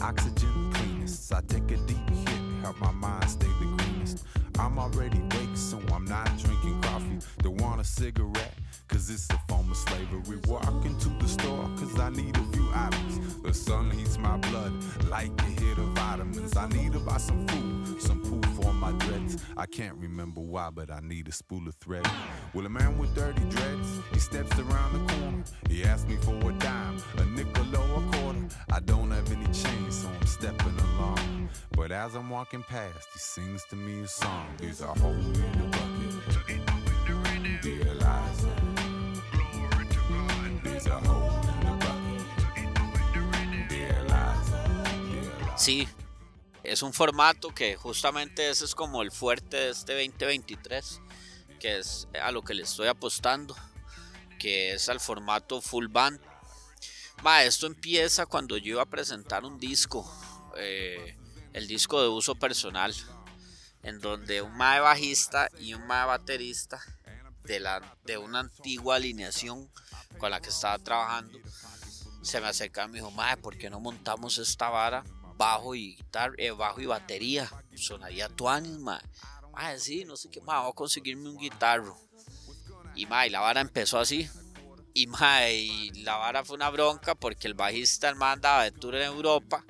[0.00, 1.32] oxygen cleanest.
[1.32, 4.24] I take a deep hit, help my mind stay the greenest.
[4.58, 7.18] I'm already awake, so I'm not drinking coffee.
[7.42, 8.54] Don't want a cigarette,
[8.86, 10.38] cause it's a form of slavery.
[10.46, 13.42] Walk into the store, cause I need a few items.
[13.42, 14.72] The sun heats my blood
[15.08, 16.56] like a hit of vitamins.
[16.56, 19.38] I need to buy some food, some poo for my dreads.
[19.56, 22.06] I can't remember why, but I need a spool of thread.
[22.54, 25.42] Well, a man with dirty dreads, he steps around the corner.
[25.68, 28.21] He asks me for a dime, a nickel or a quarter.
[28.70, 31.48] I don't have any change, so I'm stepping along.
[31.72, 34.46] But as I'm walking past, he sings to me a song.
[34.58, 36.22] There's a hole in the bucket.
[37.62, 38.52] Dear Eliza.
[40.62, 43.68] There's a hole in the bucket.
[43.68, 44.60] Dear Eliza.
[45.10, 45.56] Dear.
[45.56, 45.88] Sí,
[46.62, 51.00] es un formato que justamente ese es como el fuerte de este 2023,
[51.58, 53.56] que es a lo que le estoy apostando,
[54.38, 56.20] que es al formato full band.
[57.22, 60.04] Ma, esto empieza cuando yo iba a presentar un disco,
[60.56, 61.16] eh,
[61.52, 62.92] el disco de uso personal,
[63.82, 66.80] en donde un mae bajista y un mae baterista
[67.44, 69.70] de, la, de una antigua alineación
[70.18, 71.38] con la que estaba trabajando
[72.22, 75.04] se me acerca y me dijo, mae, ¿por qué no montamos esta vara
[75.36, 77.50] bajo y guitarra, eh, bajo y batería?
[77.74, 79.00] Sonaría tuanis, mae.
[79.52, 81.98] Mae, sí, no sé qué, mae, voy a conseguirme un guitarro.
[82.94, 84.30] Y mae, la vara empezó así.
[84.94, 88.72] Y mae, y la vara fue una bronca porque el bajista, el man andaba de
[88.72, 89.64] tour en Europa.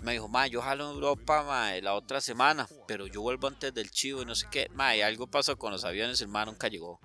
[0.00, 3.72] Me dijo, mae, yo jalo en Europa, mae, la otra semana, pero yo vuelvo antes
[3.72, 4.68] del chivo y no sé qué.
[4.72, 7.00] Mae, algo pasó con los aviones, el man nunca llegó.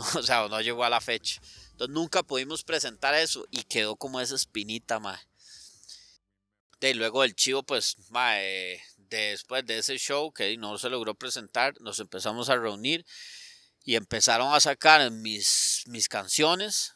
[0.16, 1.40] o sea, no llegó a la fecha.
[1.72, 5.18] Entonces nunca pudimos presentar eso y quedó como esa espinita, mae.
[6.80, 11.74] De luego el chivo, pues, mae, después de ese show que no se logró presentar,
[11.80, 13.04] nos empezamos a reunir
[13.84, 16.94] y empezaron a sacar mis, mis canciones,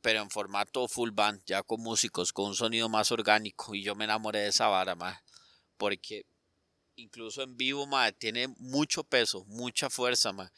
[0.00, 3.74] pero en formato full band, ya con músicos, con un sonido más orgánico.
[3.74, 5.16] Y yo me enamoré de esa vara, mae,
[5.76, 6.26] porque
[6.96, 10.50] incluso en vivo, mae, tiene mucho peso, mucha fuerza, mae.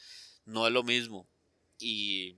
[0.44, 1.28] No es lo mismo.
[1.78, 2.36] Y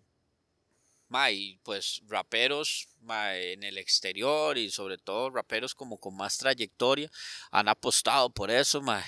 [1.12, 6.38] Ma, y pues raperos ma, en el exterior y sobre todo raperos como con más
[6.38, 7.10] trayectoria
[7.50, 9.04] han apostado por eso, ma,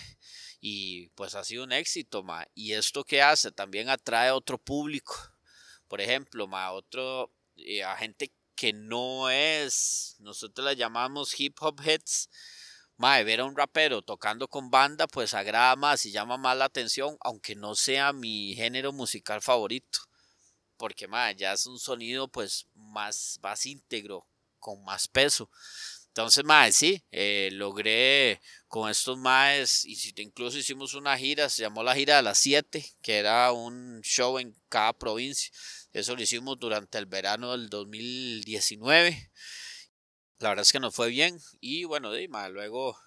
[0.61, 2.47] y pues ha sido un éxito, ma.
[2.55, 5.15] Y esto que hace también atrae a otro público,
[5.89, 11.81] por ejemplo, ma, otro, eh, a gente que no es, nosotros la llamamos hip hop
[11.85, 12.31] heads,
[12.97, 16.67] ma, ver a un rapero tocando con banda, pues agrada más y llama más la
[16.67, 20.01] atención, aunque no sea mi género musical favorito.
[20.77, 24.27] Porque ma, ya es un sonido pues más, más íntegro,
[24.59, 25.51] con más peso.
[26.15, 31.83] Entonces, mae, sí, eh, logré con estos maes, y incluso hicimos una gira, se llamó
[31.83, 35.51] la gira de las 7, que era un show en cada provincia.
[35.95, 39.31] Eso lo hicimos durante el verano del 2019.
[40.41, 41.39] La verdad es que nos fue bien.
[41.61, 42.99] Y bueno, di, mae, luego,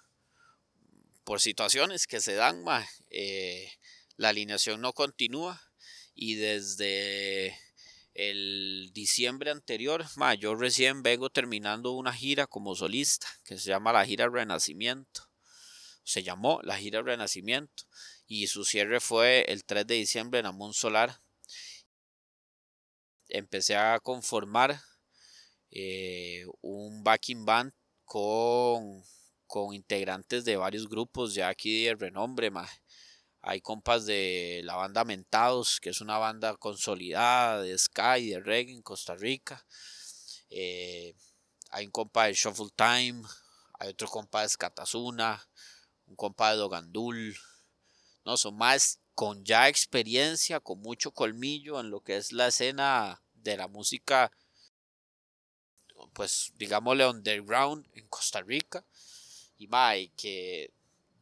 [1.22, 3.70] por situaciones que se dan, mae, eh,
[4.16, 5.62] la alineación no continúa.
[6.14, 7.54] Y desde
[8.14, 13.92] el diciembre anterior, ma, yo recién vengo terminando una gira como solista que se llama
[13.92, 15.28] la gira Renacimiento.
[16.04, 17.84] Se llamó la gira Renacimiento
[18.26, 21.20] y su cierre fue el 3 de diciembre en Amón Solar.
[23.28, 24.80] Empecé a conformar
[25.70, 27.72] eh, un backing band
[28.04, 29.02] con,
[29.46, 32.50] con integrantes de varios grupos ya aquí de renombre.
[33.40, 38.72] Hay compas de la banda Mentados, que es una banda consolidada de Sky, de reggae
[38.72, 39.64] en Costa Rica.
[40.50, 41.14] Eh,
[41.70, 43.22] hay un compa de Shuffle Time,
[43.78, 45.48] hay otro compa de Skatazuna,
[46.06, 47.36] un compa de Dogandul.
[48.24, 53.20] No, son más con ya experiencia, con mucho colmillo en lo que es la escena
[53.34, 54.30] de la música,
[56.12, 58.84] pues digámosle underground en Costa Rica.
[59.56, 60.70] Y mae, que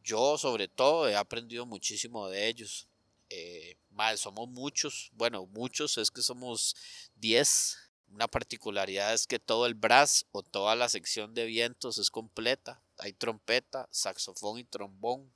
[0.03, 2.87] yo sobre todo he aprendido muchísimo de ellos.
[3.31, 6.75] Eh, mae, somos muchos, bueno, muchos es que somos
[7.15, 7.79] 10.
[8.09, 12.79] Una particularidad es que todo el brass o toda la sección de vientos es completa.
[12.99, 15.33] Hay trompeta, saxofón y trombón,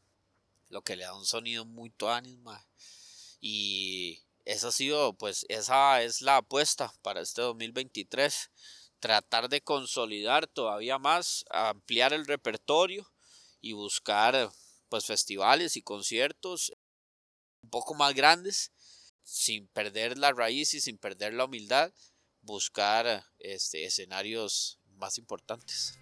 [0.72, 2.66] lo que le da un sonido muy tuanis, mae.
[3.40, 8.50] Y esa ha sido, pues, esa es la apuesta para este 2023.
[9.00, 13.12] Tratar de consolidar todavía más, ampliar el repertorio
[13.60, 14.52] y buscar
[14.90, 16.74] pues festivales y conciertos
[17.64, 18.72] un poco más grandes
[19.24, 21.94] sin perder la raíz y sin perder la humildad
[22.42, 26.01] buscar este escenarios más importantes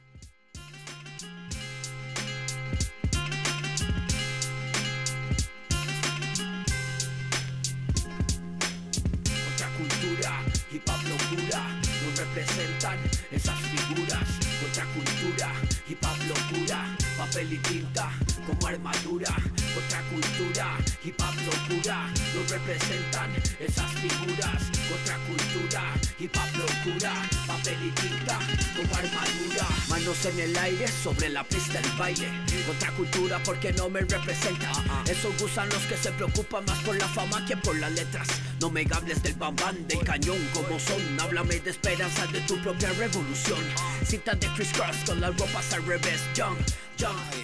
[10.86, 11.62] Contracultura, hip hop locura,
[12.04, 12.98] no representan
[13.32, 14.24] esas figuras.
[14.62, 15.52] Contracultura,
[15.88, 18.10] hip hop locura, papel y tinta
[18.48, 19.36] como armadura.
[19.76, 24.64] Contracultura, hip hop locura, no representan esas figuras.
[24.90, 25.84] Contracultura,
[26.18, 27.14] hip hop locura,
[27.46, 28.40] papel y tinta
[28.76, 29.68] como armadura.
[29.90, 32.30] Manos en el aire sobre la pista del baile.
[32.66, 34.72] Contracultura porque no me representa.
[35.06, 38.28] Esos gusanos que se preocupan más por la fama que por las letras.
[38.62, 41.20] No me hables del bambán, del cañón como son.
[41.20, 43.60] Háblame de esperanza de tu propia revolución.
[44.06, 46.22] Citas de Chris Cross con las ropas al revés.
[46.34, 46.58] Young.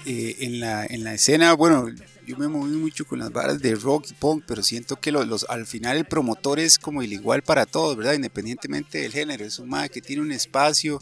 [0.05, 1.87] Eh, en, la, en la escena, bueno,
[2.27, 5.45] yo me moví mucho con las varas de rock y punk, pero siento que los,
[5.49, 8.13] al final el promotor es como el igual para todos, ¿verdad?
[8.13, 9.45] Independientemente del género.
[9.45, 10.99] Es un mae que tiene un espacio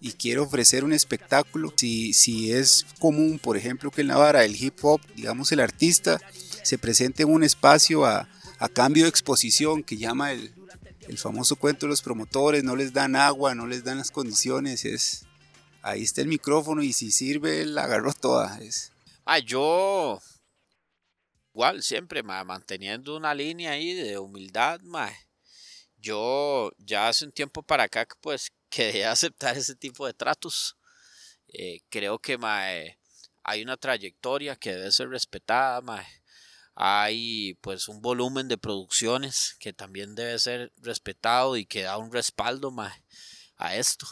[0.00, 1.72] y quiere ofrecer un espectáculo.
[1.76, 5.60] Si, si es común, por ejemplo, que en la vara del hip hop, digamos, el
[5.60, 6.20] artista
[6.62, 8.28] se presente en un espacio a,
[8.58, 10.52] a cambio de exposición que llama el,
[11.08, 14.84] el famoso cuento de los promotores, no les dan agua, no les dan las condiciones,
[14.84, 15.25] es...
[15.86, 18.58] Ahí está el micrófono y si sirve, la agarró toda.
[19.24, 20.20] Ah, yo
[21.54, 24.80] igual siempre ma, manteniendo una línea ahí de humildad.
[25.96, 30.12] Yo ya hace un tiempo para acá que, pues quedé a aceptar ese tipo de
[30.12, 30.76] tratos.
[31.46, 32.98] Eh, creo que eh,
[33.44, 36.04] hay una trayectoria que debe ser respetada.
[36.74, 42.12] Hay pues un volumen de producciones que también debe ser respetado y que da un
[42.12, 42.74] respaldo
[43.56, 44.04] a esto.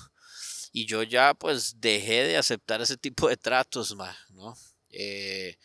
[0.76, 4.56] Y yo ya pues dejé de aceptar ese tipo de tratos, ma, ¿no?
[4.90, 5.56] Eh,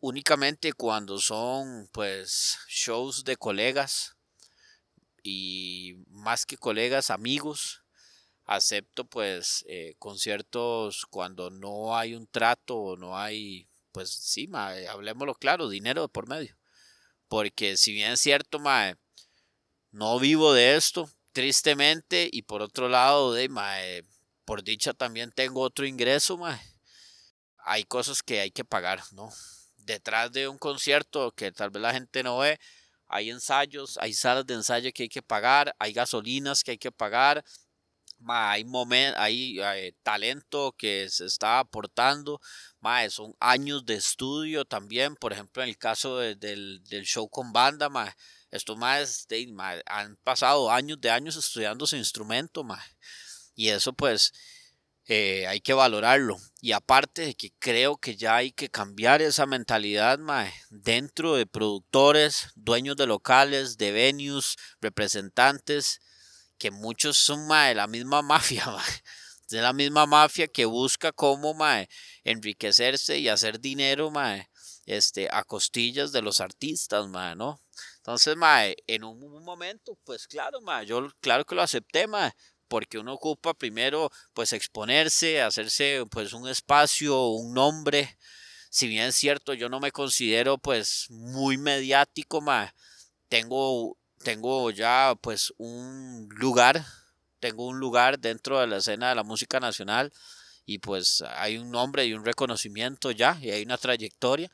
[0.00, 4.16] únicamente cuando son pues shows de colegas
[5.22, 7.84] y más que colegas, amigos,
[8.44, 14.72] acepto pues eh, conciertos cuando no hay un trato o no hay, pues sí, ma,
[14.90, 16.56] hablemoslo claro, dinero por medio.
[17.28, 18.98] Porque si bien es cierto, ma,
[19.92, 24.02] no vivo de esto, tristemente, y por otro lado, de, ma, eh,
[24.44, 26.60] por dicha también tengo otro ingreso, ma,
[27.58, 29.30] hay cosas que hay que pagar, ¿no?
[29.76, 32.58] Detrás de un concierto que tal vez la gente no ve,
[33.08, 36.92] hay ensayos, hay salas de ensayo que hay que pagar, hay gasolinas que hay que
[36.92, 37.44] pagar,
[38.18, 42.40] ma, hay, momen- hay eh, talento que se está aportando,
[42.80, 47.28] ma, son años de estudio también, por ejemplo, en el caso de- del, del show
[47.28, 48.14] con banda, ma,
[48.50, 49.26] estos más
[49.86, 52.80] han pasado años de años estudiando su instrumento, mae.
[53.54, 54.32] Y eso pues
[55.06, 56.38] eh, hay que valorarlo.
[56.60, 61.46] Y aparte de que creo que ya hay que cambiar esa mentalidad mae, dentro de
[61.46, 66.00] productores, dueños de locales, de venues, representantes,
[66.56, 69.02] que muchos son mae, de la misma mafia, mae.
[69.50, 71.88] de la misma mafia que busca cómo mae,
[72.24, 74.48] enriquecerse y hacer dinero mae,
[74.86, 77.60] este, a costillas de los artistas, mae, ¿no?
[77.98, 82.32] Entonces, mae, en un, un momento, pues claro, mae, yo claro que lo acepté, mae,
[82.74, 88.18] porque uno ocupa primero pues exponerse, hacerse pues un espacio, un nombre.
[88.68, 92.74] Si bien es cierto, yo no me considero pues muy mediático, ma,
[93.28, 96.84] tengo, tengo ya pues un lugar,
[97.38, 100.12] tengo un lugar dentro de la escena de la música nacional
[100.66, 104.50] y pues hay un nombre y un reconocimiento ya y hay una trayectoria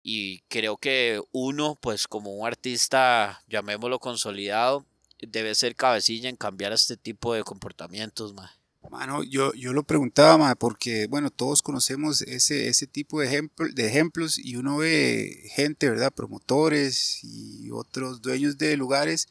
[0.00, 4.86] y creo que uno pues como un artista llamémoslo consolidado
[5.20, 8.52] debe ser cabecilla en cambiar este tipo de comportamientos, ma.
[8.90, 13.86] Mano, yo, yo lo preguntaba, ma, porque, bueno, todos conocemos ese, ese tipo de, de
[13.86, 16.12] ejemplos y uno ve gente, ¿verdad?
[16.12, 19.28] Promotores y otros dueños de lugares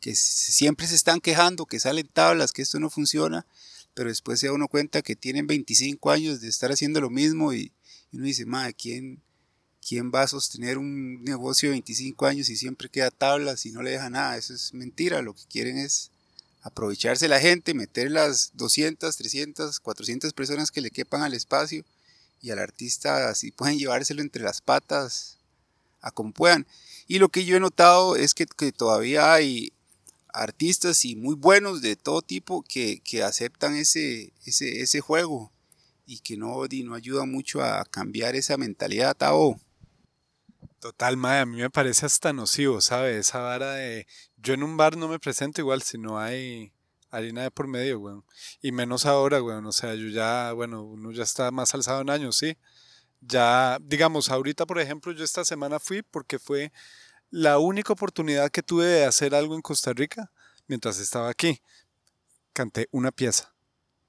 [0.00, 3.46] que siempre se están quejando, que salen tablas, que esto no funciona,
[3.94, 7.52] pero después se da uno cuenta que tienen 25 años de estar haciendo lo mismo
[7.52, 7.72] y
[8.12, 9.22] uno dice, ma, ¿quién,
[9.86, 13.82] ¿Quién va a sostener un negocio de 25 años y siempre queda tablas y no
[13.82, 14.36] le deja nada?
[14.36, 15.22] Eso es mentira.
[15.22, 16.10] Lo que quieren es
[16.62, 21.84] aprovecharse la gente, meter las 200, 300, 400 personas que le quepan al espacio
[22.42, 25.38] y al artista así pueden llevárselo entre las patas
[26.00, 26.66] a como puedan.
[27.06, 29.72] Y lo que yo he notado es que, todavía hay
[30.32, 35.50] artistas y muy buenos de todo tipo que, aceptan ese, ese, ese, juego
[36.06, 39.58] y que no, no ayudan mucho a cambiar esa mentalidad, Tao.
[40.80, 43.28] Total, madre, a mí me parece hasta nocivo, ¿sabes?
[43.28, 44.06] Esa vara de...
[44.38, 46.72] Yo en un bar no me presento igual si no hay
[47.10, 48.24] harina de por medio, weón.
[48.62, 49.66] Y menos ahora, weón.
[49.66, 52.56] O sea, yo ya, bueno, uno ya está más alzado en años, sí.
[53.20, 56.72] Ya, digamos, ahorita, por ejemplo, yo esta semana fui porque fue
[57.28, 60.32] la única oportunidad que tuve de hacer algo en Costa Rica
[60.66, 61.60] mientras estaba aquí.
[62.54, 63.54] Canté una pieza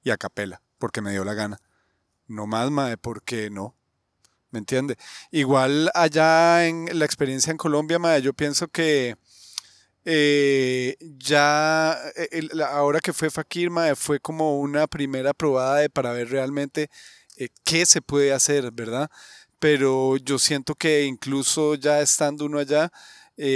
[0.03, 1.59] y a capela, porque me dio la gana.
[2.27, 3.75] No más, madre, porque no.
[4.51, 4.97] ¿Me entiende?
[5.31, 9.15] Igual allá en la experiencia en Colombia, yo pienso que
[10.03, 16.29] eh, ya eh, ahora que fue Fakir, fue como una primera probada de, para ver
[16.29, 16.89] realmente
[17.37, 19.09] eh, qué se puede hacer, ¿verdad?
[19.59, 22.91] Pero yo siento que incluso ya estando uno allá,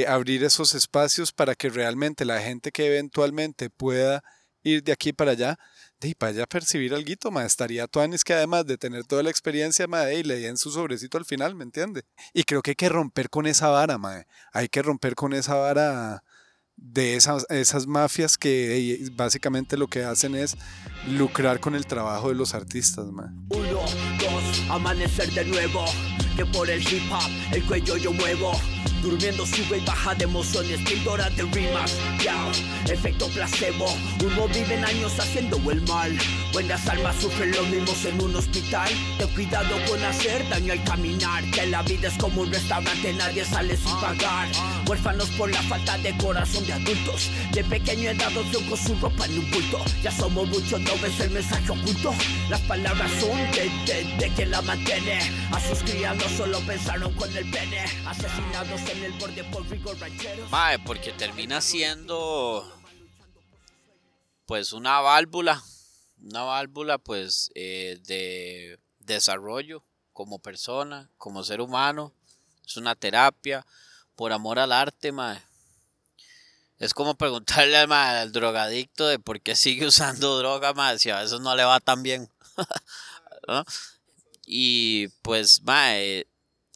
[0.08, 4.24] abrir esos espacios para que realmente la gente que eventualmente pueda
[4.64, 5.60] ir de aquí para allá,
[6.08, 9.88] y para ya percibir algo, ma, estaría Tuanis que además de tener toda la experiencia,
[9.88, 12.04] ma, y le su sobrecito al final, ¿me entiende?
[12.34, 15.56] Y creo que hay que romper con esa vara, ma, hay que romper con esa
[15.56, 16.24] vara
[16.78, 20.58] de esas, esas mafias que básicamente lo que hacen es
[21.08, 23.34] lucrar con el trabajo de los artistas, ma.
[23.50, 23.82] Uno,
[24.20, 25.86] dos, amanecer de nuevo,
[26.36, 28.52] que por el hip hop el cuello yo muevo.
[29.06, 32.52] Durmiendo sube y baja de emociones, píldora de rimas, ya,
[32.92, 33.86] efecto placebo.
[34.20, 36.18] Uno vive en años haciendo el mal.
[36.52, 38.90] Buenas almas sufren los mismos en un hospital.
[39.20, 41.44] Ten cuidado con hacer daño al caminar.
[41.52, 44.50] Que la vida es como un restaurante, nadie sale sin pagar.
[44.88, 47.30] Huérfanos por la falta de corazón de adultos.
[47.52, 49.86] De pequeño edad con su ropa en un bulto.
[50.02, 52.12] Ya somos muchos, no ves el mensaje oculto.
[52.50, 55.20] Las palabras son de, de, de quien la mantiene.
[55.52, 57.86] A sus criados solo pensaron con el pene.
[58.08, 58.95] Asesinados en
[60.50, 62.72] Mae, porque termina siendo
[64.46, 65.64] pues una válvula,
[66.22, 69.84] una válvula pues eh, de desarrollo
[70.14, 72.14] como persona, como ser humano.
[72.66, 73.66] Es una terapia
[74.16, 75.42] por amor al arte, mae.
[76.80, 81.20] Es como preguntarle al, al drogadicto de por qué sigue usando droga, mae, si a
[81.20, 82.30] veces no le va tan bien.
[84.48, 86.28] Y pues, mae,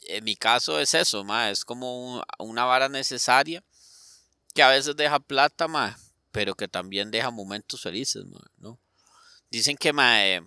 [0.10, 3.64] en mi caso es eso, mae, es como una vara necesaria
[4.54, 5.96] que a veces deja plata, mae,
[6.32, 8.26] pero que también deja momentos felices,
[8.58, 8.80] ¿no?
[9.52, 10.42] Dicen que, mae,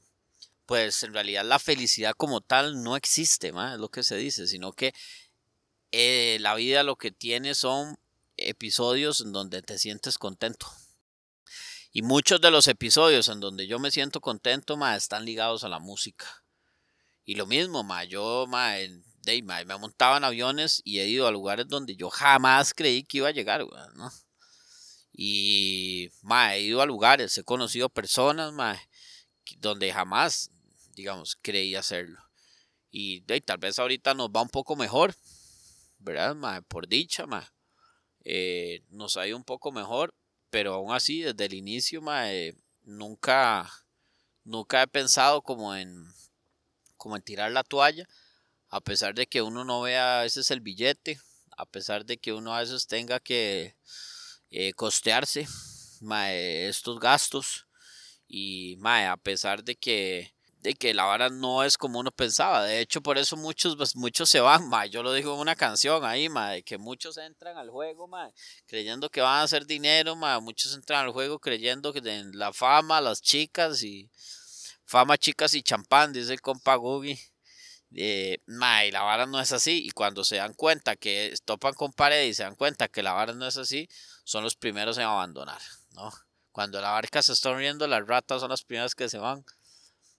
[0.66, 4.46] pues en realidad la felicidad como tal no existe, mae, es lo que se dice,
[4.46, 4.94] sino que
[5.92, 7.98] eh, la vida lo que tiene son
[8.36, 10.66] episodios en donde te sientes contento.
[11.92, 15.68] Y muchos de los episodios en donde yo me siento contento, ma, están ligados a
[15.68, 16.42] la música.
[17.24, 18.78] Y lo mismo, ma, yo, ma,
[19.24, 23.18] me he montado en aviones y he ido a lugares donde yo jamás creí que
[23.18, 23.64] iba a llegar,
[23.94, 24.10] ¿no?
[25.12, 28.80] Y, ma, he ido a lugares, he conocido personas, ma,
[29.58, 30.50] donde jamás,
[30.94, 32.20] digamos, creí hacerlo.
[32.90, 35.14] Y tal vez ahorita nos va un poco mejor,
[35.98, 36.62] ¿verdad, ma?
[36.62, 37.52] Por dicha, ma.
[38.24, 40.14] eh, nos ha ido un poco mejor,
[40.50, 42.02] pero aún así, desde el inicio,
[42.82, 43.70] nunca,
[44.44, 46.06] nunca he pensado como en,
[46.96, 48.08] como en tirar la toalla,
[48.72, 51.20] a pesar de que uno no vea a veces el billete,
[51.58, 53.76] a pesar de que uno a veces tenga que
[54.50, 55.46] eh, costearse
[56.30, 57.66] estos gastos
[58.26, 62.64] y a pesar de que de que la vara no es como uno pensaba.
[62.64, 64.88] De hecho, por eso muchos, pues, muchos se van, mae.
[64.90, 68.32] Yo lo digo en una canción ahí, mae, que muchos entran al juego, mae,
[68.66, 70.40] creyendo que van a hacer dinero, mae.
[70.40, 74.08] Muchos entran al juego creyendo que en la fama, las chicas y
[74.84, 77.31] fama, chicas y champán, dice el compa Googie.
[77.94, 79.86] Eh, la vara no es así.
[79.86, 83.12] Y cuando se dan cuenta que topan con pared y se dan cuenta que la
[83.12, 83.88] vara no es así,
[84.24, 85.60] son los primeros en abandonar,
[85.92, 86.12] ¿no?
[86.52, 89.44] Cuando la barca se está riendo, las ratas son las primeras que se van.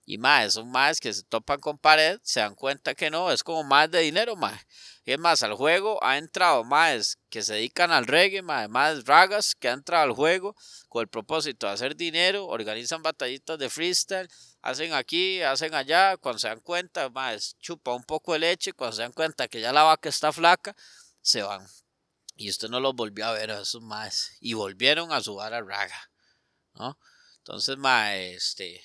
[0.06, 3.42] Y más, son más que se topan con pared, se dan cuenta que no, es
[3.42, 4.60] como más de dinero, más.
[5.06, 9.06] Y es más, al juego ha entrado más que se dedican al reggae, más, más
[9.06, 10.56] ragas que han entrado al juego
[10.90, 14.30] con el propósito de hacer dinero, organizan batallitas de freestyle,
[14.62, 18.98] hacen aquí, hacen allá, cuando se dan cuenta, más, chupa un poco de leche, cuando
[18.98, 20.76] se dan cuenta que ya la vaca está flaca,
[21.22, 21.66] se van.
[22.36, 24.32] Y usted no los volvió a ver a esos más.
[24.42, 26.12] Y volvieron a jugar a raga,
[26.74, 26.98] ¿no?
[27.38, 28.84] Entonces, más, este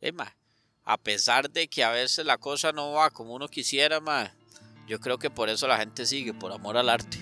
[0.00, 0.34] eh, ma,
[0.84, 4.32] a pesar de que a veces la cosa no va como uno quisiera, ma,
[4.86, 7.18] yo creo que por eso la gente sigue, por amor al arte.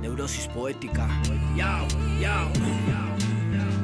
[0.00, 1.08] Neurosis poética.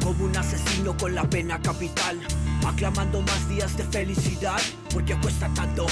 [0.03, 2.19] Como un asesino con la pena capital,
[2.67, 4.61] aclamando más días de felicidad,
[4.93, 5.87] porque cuesta tanto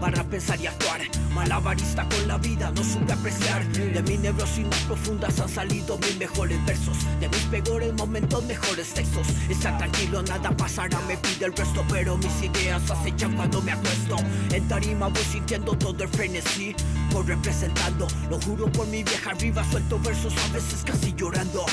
[0.00, 1.00] para pensar y actuar.
[1.34, 3.66] Malabarista con la vida, no supe apreciar.
[3.68, 6.96] De mi neurosis más profundas han salido mis mejores versos.
[7.20, 9.26] De mis peores momentos, mejores textos.
[9.48, 11.84] Está tranquilo, nada pasará, me pide el resto.
[11.90, 14.16] Pero mis ideas acechan cuando me acuesto.
[14.52, 16.74] En tarima voy sintiendo todo el frenesí.
[17.12, 19.64] Voy representando, lo juro por mi vieja arriba.
[19.70, 21.64] Suelto versos a veces casi llorando.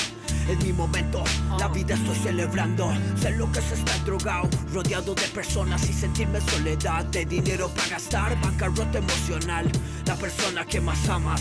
[0.48, 1.24] Es mi momento,
[1.58, 2.92] la vida estoy celebrando.
[3.20, 7.04] Sé lo que es estar drogado, rodeado de personas y sentirme soledad.
[7.06, 9.68] De dinero para gastar, bancarrota emocional.
[10.06, 11.40] La persona que más amas.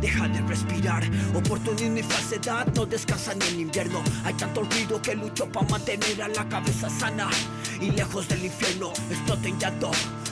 [0.00, 1.04] Deja de respirar,
[1.34, 4.02] oportunismo y falsedad no descansan en invierno.
[4.24, 7.30] Hay tanto ruido que lucho para mantener a la cabeza sana
[7.80, 8.92] y lejos del infierno.
[9.10, 9.58] Exploto en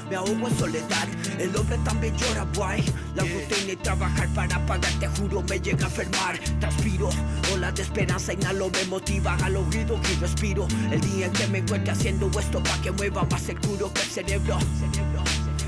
[0.09, 1.09] me ahogo en soledad.
[1.39, 2.85] El hombre también llora, guay.
[3.15, 6.39] La rutina y trabajar para pagar, te juro, me llega a enfermar.
[6.61, 7.11] Transpiro,
[7.53, 10.67] ola de esperanza, inhalo, me motiva al oído y respiro.
[10.91, 14.09] El día en que me encuentre haciendo esto para que mueva más seguro que el
[14.09, 14.59] cerebro.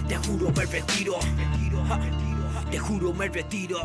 [0.09, 1.19] Te juro, me retiro.
[2.71, 3.81] Te juro, me retiro.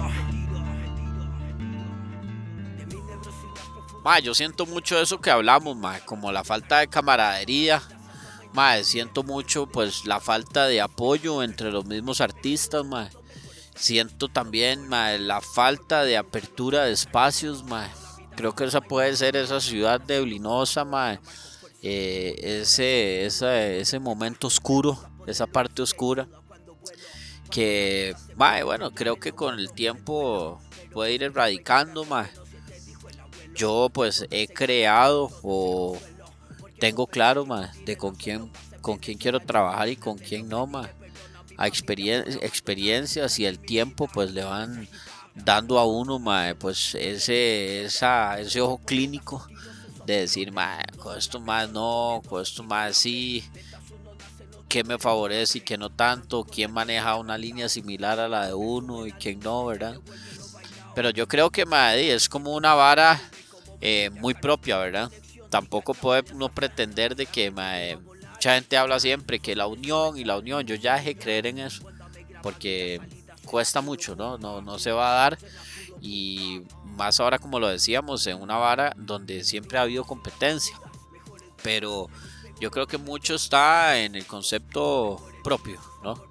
[4.04, 7.82] Ma, yo siento mucho eso que hablamos, ma, como la falta de camaradería.
[8.54, 13.10] Ma, siento mucho pues la falta de apoyo entre los mismos artistas, ma.
[13.76, 17.90] Siento también ma, la falta de apertura de espacios, ma.
[18.36, 21.20] Creo que esa puede ser esa ciudad deblinosa, ma.
[21.82, 26.28] Eh, ese, ese, ese momento oscuro, esa parte oscura.
[27.50, 32.30] Que, ma, bueno, creo que con el tiempo puede ir erradicando, ma
[33.56, 35.98] yo pues he creado o
[36.82, 38.50] tengo claro más de con quién
[38.82, 40.90] con quién quiero trabajar y con quién no más
[41.56, 44.90] a experiencias y el tiempo pues le van
[45.36, 49.48] dando a uno más pues ese esa, ese ojo clínico
[50.08, 53.44] de decir más con esto más no con esto más sí
[54.68, 58.56] qué me favorece y qué no tanto quién maneja una línea similar a la de
[58.56, 60.00] uno y quién no verdad
[60.96, 63.22] pero yo creo que madre, es como una vara
[63.80, 65.12] eh, muy propia, ¿verdad?
[65.52, 65.94] Tampoco
[66.34, 70.76] no pretender de que mucha gente habla siempre que la unión y la unión, yo
[70.76, 71.84] ya dejé creer en eso,
[72.42, 73.00] porque
[73.46, 74.38] cuesta mucho, ¿no?
[74.38, 75.38] No, no se va a dar
[76.02, 76.64] y
[76.96, 80.80] más ahora como lo decíamos, en una vara donde siempre ha habido competencia,
[81.62, 82.08] pero
[82.62, 86.24] yo creo que mucho está en el concepto propio, ¿no?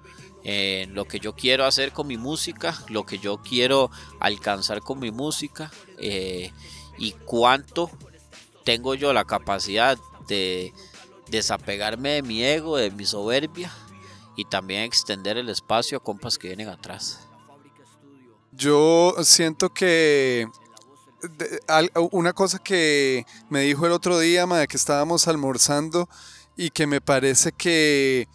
[0.43, 4.99] En lo que yo quiero hacer con mi música, lo que yo quiero alcanzar con
[4.99, 5.71] mi música.
[5.99, 6.51] Eh,
[6.97, 7.91] y cuánto
[8.63, 9.97] tengo yo la capacidad
[10.27, 10.73] de
[11.29, 13.71] desapegarme de mi ego, de mi soberbia
[14.35, 17.19] y también extender el espacio a compas que vienen atrás.
[18.51, 20.47] Yo siento que
[22.11, 26.09] una cosa que me dijo el otro día, de que estábamos almorzando
[26.57, 28.27] y que me parece que,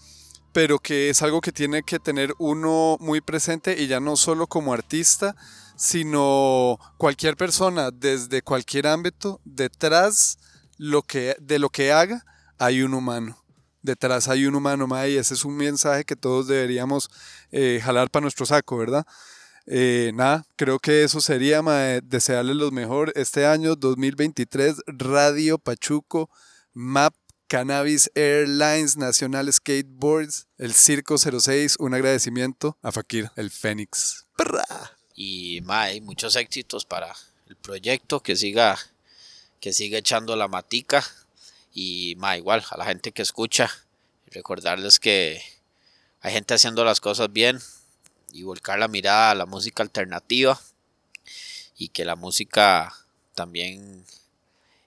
[0.53, 4.47] pero que es algo que tiene que tener uno muy presente y ya no solo
[4.47, 5.37] como artista,
[5.77, 10.39] sino cualquier persona desde cualquier ámbito, detrás
[10.79, 12.25] lo que, de lo que haga
[12.59, 13.43] hay un humano.
[13.83, 17.09] detrás hay un humano, mae, y ese es un mensaje que todos deberíamos
[17.53, 19.07] eh, jalar para nuestro saco, ¿verdad?
[19.67, 26.31] Eh, nada, creo que eso sería, mae, desearles lo mejor este año 2023, Radio Pachuco,
[26.73, 27.15] MAP,
[27.49, 34.27] Cannabis Airlines, Nacional Skateboards, el Circo 06, un agradecimiento a Fakir, el Fénix.
[35.17, 37.17] Y mae, muchos éxitos para
[37.49, 38.79] el proyecto, que siga,
[39.61, 41.05] que siga echando la matica.
[41.73, 43.71] Y mae, igual, a la gente que escucha,
[44.27, 45.43] recordarles que
[46.21, 47.59] hay gente haciendo las cosas bien
[48.33, 50.61] y volcar la mirada a la música alternativa
[51.79, 52.95] y que la música
[53.35, 54.05] también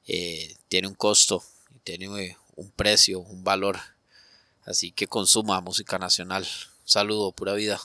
[0.08, 1.44] eh, tiene un costo,
[1.84, 3.80] tiene un precio, un valor.
[4.66, 6.48] Así que consuma música nacional.
[6.84, 7.80] Saludo, pura vida.